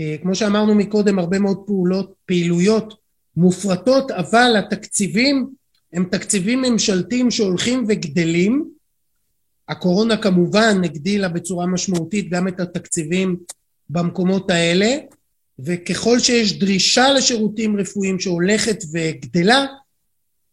[0.00, 2.94] אה, כמו שאמרנו מקודם הרבה מאוד פעולות, פעילויות
[3.36, 5.48] מופרטות אבל התקציבים
[5.92, 8.70] הם תקציבים ממשלתיים שהולכים וגדלים
[9.68, 13.36] הקורונה כמובן הגדילה בצורה משמעותית גם את התקציבים
[13.90, 14.96] במקומות האלה
[15.58, 19.66] וככל שיש דרישה לשירותים רפואיים שהולכת וגדלה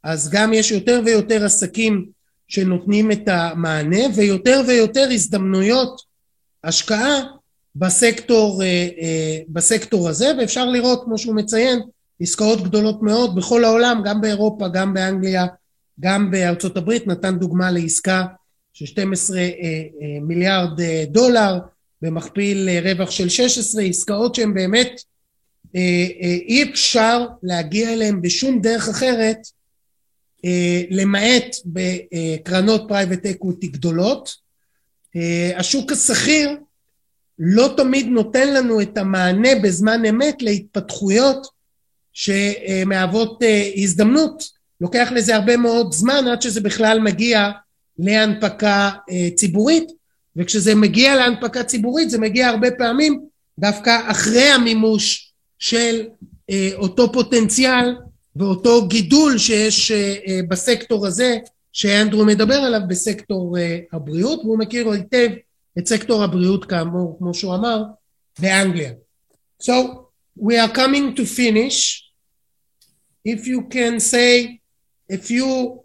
[0.03, 2.05] אז גם יש יותר ויותר עסקים
[2.47, 6.01] שנותנים את המענה ויותר ויותר הזדמנויות
[6.63, 7.21] השקעה
[7.75, 8.67] בסקטור, אה,
[9.01, 10.31] אה, בסקטור הזה.
[10.39, 11.79] ואפשר לראות כמו שהוא מציין
[12.21, 15.45] עסקאות גדולות מאוד בכל העולם גם באירופה גם באנגליה
[15.99, 17.07] גם בארצות הברית.
[17.07, 18.25] נתן דוגמה לעסקה
[18.73, 19.47] של 12 אה,
[20.21, 21.59] מיליארד דולר
[22.01, 25.01] במכפיל רווח של 16 עסקאות שהן באמת
[26.47, 29.37] אי אפשר להגיע אליהן בשום דרך אחרת
[30.89, 34.35] למעט בקרנות private equity גדולות
[35.57, 36.57] השוק הסחיר
[37.39, 41.47] לא תמיד נותן לנו את המענה בזמן אמת להתפתחויות
[42.13, 44.43] שמהוות אה, הזדמנות.
[44.81, 47.49] לוקח לזה הרבה מאוד זמן עד שזה בכלל מגיע
[47.99, 49.91] להנפקה אה, ציבורית,
[50.35, 53.25] וכשזה מגיע להנפקה ציבורית זה מגיע הרבה פעמים
[53.59, 56.07] דווקא אחרי המימוש של
[56.49, 57.95] אה, אותו פוטנציאל
[58.35, 59.91] ואותו גידול שיש
[60.47, 61.37] בסקטור הזה
[61.73, 63.57] שאנדרו מדבר עליו בסקטור
[63.91, 65.29] הבריאות והוא מכיר היטב
[65.77, 67.83] את סקטור הבריאות כאמור, כמו שהוא אמר,
[68.39, 68.91] באנגליה.
[69.63, 69.71] So
[70.37, 72.09] we are coming to finish.
[73.25, 74.59] If you can say
[75.11, 75.82] a few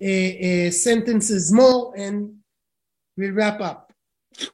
[0.00, 2.34] sentences more and
[3.16, 3.92] we'll wrap up.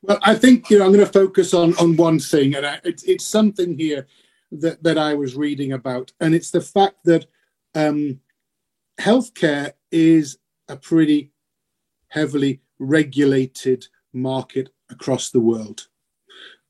[0.03, 2.81] Well, I think you know I'm going to focus on on one thing, and I,
[2.85, 4.07] it's it's something here
[4.53, 7.27] that that I was reading about, and it's the fact that
[7.75, 8.21] um,
[9.01, 10.39] healthcare is
[10.69, 11.33] a pretty
[12.09, 15.89] heavily regulated market across the world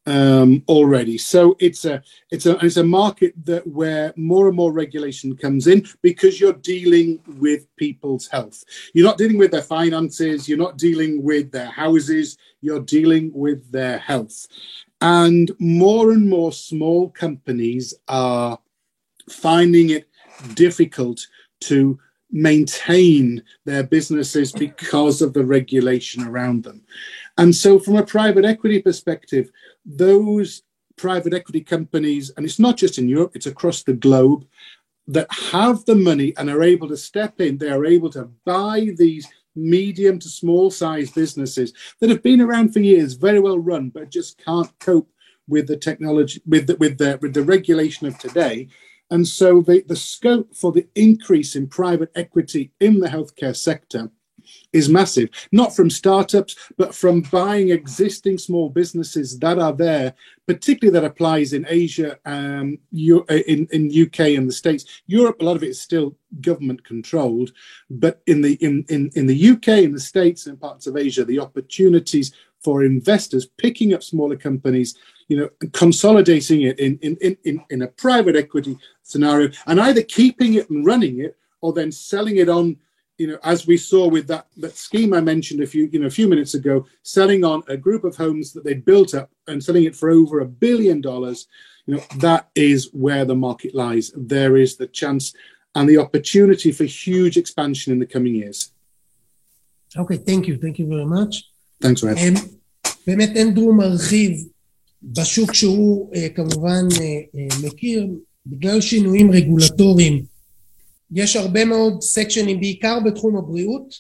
[0.07, 1.17] um, already.
[1.19, 5.67] So it's a it's a it's a market that where more and more regulation comes
[5.67, 8.65] in because you're dealing with people's health.
[8.93, 10.49] You're not dealing with their finances.
[10.49, 12.37] You're not dealing with their houses.
[12.61, 14.47] You're dealing with their health,
[15.01, 18.59] and more and more small companies are
[19.31, 20.09] finding it
[20.55, 21.27] difficult
[21.61, 21.99] to
[22.31, 26.83] maintain their businesses because of the regulation around them.
[27.39, 29.51] And so, from a private equity perspective,
[29.85, 30.63] those
[30.97, 34.47] private equity companies, and it's not just in Europe, it's across the globe,
[35.07, 38.89] that have the money and are able to step in, they are able to buy
[38.97, 43.91] these medium to small size businesses that have been around for years, very well run,
[43.91, 45.11] but just can't cope
[45.47, 48.69] with the technology, with the, with the, with the regulation of today.
[49.11, 54.11] And so the, the scope for the increase in private equity in the healthcare sector
[54.73, 60.15] is massive, not from startups, but from buying existing small businesses that are there,
[60.47, 64.85] particularly that applies in Asia, um, in, in UK and the States.
[65.07, 67.53] Europe, a lot of it is still government controlled,
[67.91, 71.25] but in the in, in, in the UK, in the States, and parts of Asia,
[71.25, 72.33] the opportunities
[72.65, 74.97] for investors picking up smaller companies,
[75.29, 80.55] you know, consolidating it in, in, in, in a private equity scenario and either keeping
[80.55, 82.77] it and running it or then selling it on
[83.20, 86.08] you know, as we saw with that, that scheme I mentioned a few, you know,
[86.08, 89.62] a few minutes ago, selling on a group of homes that they built up and
[89.62, 91.48] selling it for over a billion dollars,
[91.86, 94.12] you know, that is where the market lies.
[94.16, 95.34] There is the chance
[95.76, 98.72] and the opportunity for huge expansion in the coming years.
[99.98, 101.50] Okay, thank you, thank you very much.
[101.82, 102.18] Thanks, Red.
[102.18, 102.38] Um,
[103.08, 104.48] באמת אנדרו מרחיב
[105.04, 106.88] בשוק שהוא כמובן
[107.64, 108.08] מכיר,
[108.46, 110.26] בגלל שינויים רגולטוריים
[111.15, 113.95] יש הרבה מאוד סקשנים, בעיקר בתחום הבריאות,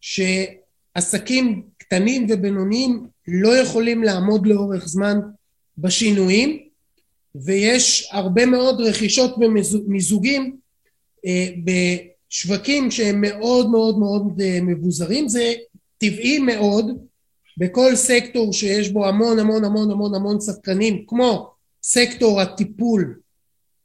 [0.00, 5.20] שעסקים קטנים ובינוניים לא יכולים לעמוד לאורך זמן
[5.78, 6.68] בשינויים,
[7.34, 10.56] ויש הרבה מאוד רכישות ומיזוגים
[11.26, 15.28] אה, בשווקים שהם מאוד מאוד מאוד אה, מבוזרים.
[15.28, 15.54] זה
[15.98, 16.86] טבעי מאוד
[17.56, 21.50] בכל סקטור שיש בו המון המון המון המון המון שחקנים, כמו
[21.82, 23.18] סקטור הטיפול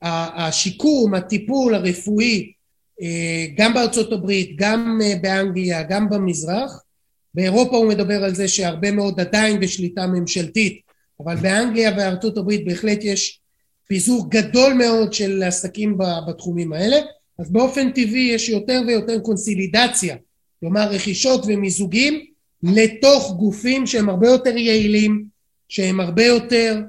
[0.02, 2.52] השיקום, הטיפול הרפואי,
[3.02, 6.84] אה, גם בארצות הברית, גם אה, באנגליה, גם במזרח.
[7.34, 10.82] באירופה הוא מדבר על זה שהרבה מאוד עדיין בשליטה ממשלתית,
[11.24, 13.40] אבל באנגליה ובארצות הברית בהחלט יש
[13.88, 15.98] פיזור גדול מאוד של עסקים
[16.28, 16.98] בתחומים האלה,
[17.40, 20.16] אז באופן טבעי יש יותר ויותר קונסילידציה,
[20.60, 22.26] כלומר רכישות ומיזוגים
[22.64, 25.26] לתוך גופים שהם הרבה יותר יעילים,
[25.70, 26.82] שהם הרבה יותר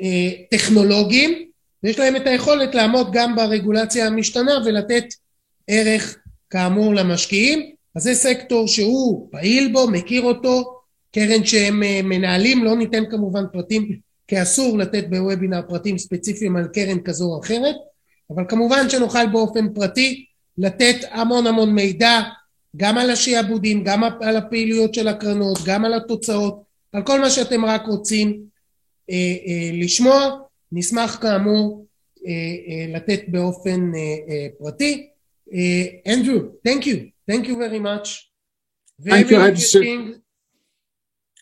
[0.00, 1.49] אה, טכנולוגיים,
[1.82, 5.04] ויש להם את היכולת לעמוד גם ברגולציה המשתנה ולתת
[5.66, 6.16] ערך
[6.50, 7.72] כאמור למשקיעים.
[7.96, 10.80] אז זה סקטור שהוא פעיל בו, מכיר אותו,
[11.12, 16.68] קרן שהם אה, מנהלים, לא ניתן כמובן פרטים, כי אסור לתת בוובינר פרטים ספציפיים על
[16.72, 17.74] קרן כזו או אחרת,
[18.30, 20.24] אבל כמובן שנוכל באופן פרטי
[20.58, 22.20] לתת המון המון מידע,
[22.76, 26.62] גם על השעבודים, גם על הפעילויות של הקרנות, גם על התוצאות,
[26.92, 28.40] על כל מה שאתם רק רוצים
[29.10, 29.14] אה,
[29.46, 30.40] אה, לשמוע.
[30.71, 31.87] נשמח כאמור
[32.25, 35.09] אה, אה, לתת באופן אה, פרטי.
[36.07, 38.07] אנדרו, thank you, thank you very much.
[38.99, 39.39] Very Thank you.
[39.39, 40.21] Interesting.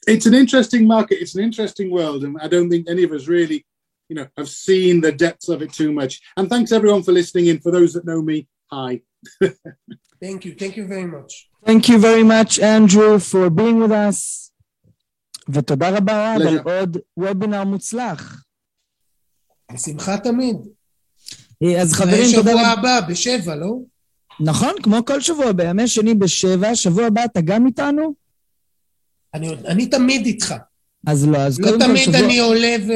[0.07, 1.21] It's an interesting market.
[1.21, 3.65] It's an interesting world, and I don't think any of us really,
[4.09, 6.13] you know, have seen the depths of it too much.
[6.35, 7.59] And thanks everyone for listening in.
[7.59, 9.01] For those that know me, hi.
[10.21, 10.55] thank you.
[10.55, 11.31] Thank you very much.
[11.63, 14.39] Thank you very much, Andrew, for being with us.
[15.49, 18.43] ותודה רבה על עוד וובינר מוצלח.
[19.74, 20.56] בשמחה תמיד.
[21.62, 22.50] אה, אז חברים, תודה.
[22.50, 23.78] שבוע הבא, בשבע, לא?
[24.40, 28.14] נכון, כמו כל שבוע, בימי שני בשבע, שבוע הבא אתה גם איתנו?
[29.34, 30.54] אני, אני תמיד איתך.
[31.06, 32.06] אז לא, אז לא קודם כל שבוע...
[32.06, 32.92] לא תמיד אני עולה ו...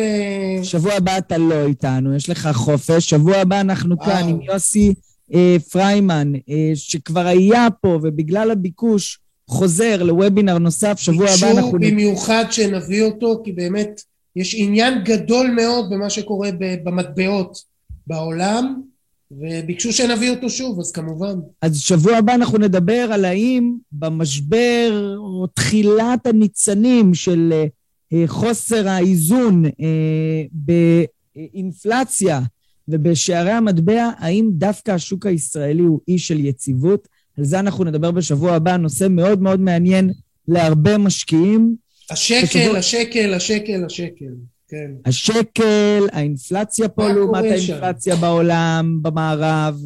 [0.64, 3.10] שבוע הבא אתה לא איתנו, יש לך חופש.
[3.10, 4.10] שבוע הבא אנחנו וואו.
[4.10, 4.94] כאן עם יוסי
[5.34, 9.18] אה, פריימן, אה, שכבר היה פה, ובגלל הביקוש
[9.48, 11.72] חוזר לוובינר נוסף, שבוע הבא אנחנו...
[11.72, 14.02] ביקשו במיוחד שנביא אותו, כי באמת
[14.36, 16.50] יש עניין גדול מאוד במה שקורה
[16.84, 17.58] במטבעות
[18.06, 18.82] בעולם,
[19.30, 21.38] וביקשו שנביא אותו שוב, אז כמובן.
[21.62, 27.52] אז שבוע הבא אנחנו נדבר על האם במשבר או תחילת הניצנים של
[28.12, 32.40] אה, חוסר האיזון אה, באינפלציה
[32.88, 37.08] ובשערי המטבע, האם דווקא השוק הישראלי הוא אי של יציבות?
[37.38, 40.10] על זה אנחנו נדבר בשבוע הבא, נושא מאוד מאוד מעניין
[40.48, 41.76] להרבה משקיעים.
[42.12, 44.34] השקל, השקל, השקל, השקל.
[44.68, 44.90] כן.
[45.04, 49.80] השקל, האינפלציה פה לעומת האינפלציה בעולם, במערב.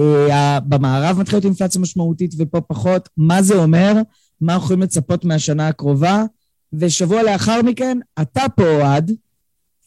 [0.00, 3.08] אה, במערב מתחילה להיות אינפלציה משמעותית ופה פחות.
[3.16, 3.92] מה זה אומר?
[4.40, 6.24] מה אנחנו יכולים לצפות מהשנה הקרובה?
[6.72, 9.12] ושבוע לאחר מכן, אתה פה, אוהד.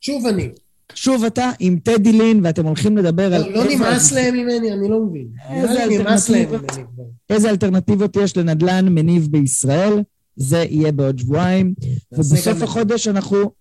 [0.02, 0.50] שוב אני.
[0.94, 3.52] שוב אתה עם טדי לין, ואתם הולכים לדבר לא, על...
[3.52, 5.28] לא נמאס להם ממני, אני לא מבין.
[7.30, 10.02] איזה אלטרנטיבות יש לנדל"ן מניב בישראל?
[10.36, 11.74] זה יהיה בעוד שבועיים,
[12.12, 13.52] ובסוף החודש אנחנו...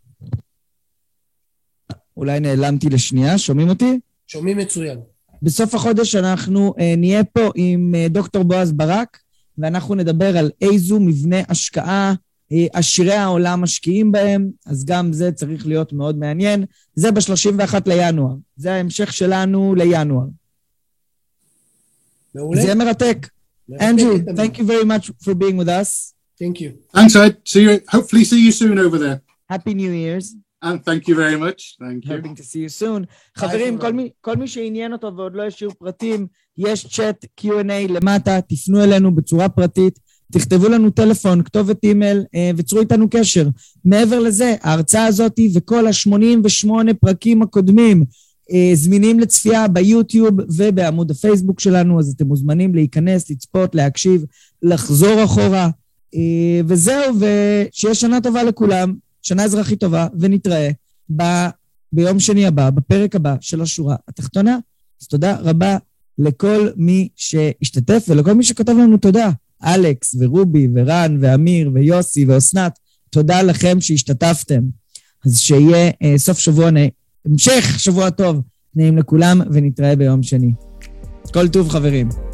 [2.16, 4.00] אולי נעלמתי לשנייה, שומעים אותי?
[4.26, 4.98] שומעים מצוין.
[5.42, 9.18] בסוף החודש אנחנו אה, נהיה פה עם אה, דוקטור בועז ברק,
[9.58, 12.14] ואנחנו נדבר על איזו מבנה השקעה
[12.52, 16.64] אה, עשירי העולם משקיעים בהם, אז גם זה צריך להיות מאוד מעניין.
[16.94, 18.34] זה ב-31 לינואר.
[18.56, 20.26] זה ההמשך שלנו לינואר.
[22.34, 22.62] מעולה.
[22.62, 23.28] זה מרתק.
[23.80, 26.13] אנדרו, thank you very much for being with us.
[26.40, 26.70] Thank you.
[26.92, 27.36] Thanks, Ed.
[27.52, 27.80] See you.
[27.88, 29.18] Hopefully, see you soon over there.
[29.48, 30.34] Happy New Year's.
[30.62, 31.76] And thank you very much.
[31.78, 32.10] Thank you.
[32.12, 33.06] hoping to see you soon.
[33.36, 36.26] חברים, כל מי, כל מי שעניין אותו ועוד לא השאיר פרטים,
[36.58, 39.98] יש צ'אט Q&A למטה, תפנו אלינו בצורה פרטית,
[40.32, 43.48] תכתבו לנו טלפון, כתובת אימייל, אה, וצרו איתנו קשר.
[43.84, 48.04] מעבר לזה, ההרצאה הזאת וכל ה-88 פרקים הקודמים
[48.52, 54.24] אה, זמינים לצפייה ביוטיוב ובעמוד הפייסבוק שלנו, אז אתם מוזמנים להיכנס, לצפות, להקשיב,
[54.62, 55.70] לחזור אחורה.
[56.14, 60.70] אה, וזהו, ושיהיה שנה טובה לכולם, שנה אזרחית טובה, ונתראה
[61.16, 61.22] ב,
[61.92, 64.58] ביום שני הבא, בפרק הבא של השורה התחתונה.
[65.02, 65.76] אז תודה רבה
[66.18, 69.30] לכל מי שהשתתף ולכל מי שכתב לנו תודה.
[69.64, 72.78] אלכס ורובי ורן ואמיר ויוסי ואסנת,
[73.10, 74.62] תודה לכם שהשתתפתם.
[75.26, 76.76] אז שיהיה אה, סוף שבוע, נ...
[77.26, 78.40] המשך שבוע טוב,
[78.74, 80.52] נעים לכולם, ונתראה ביום שני.
[81.32, 82.33] כל טוב חברים.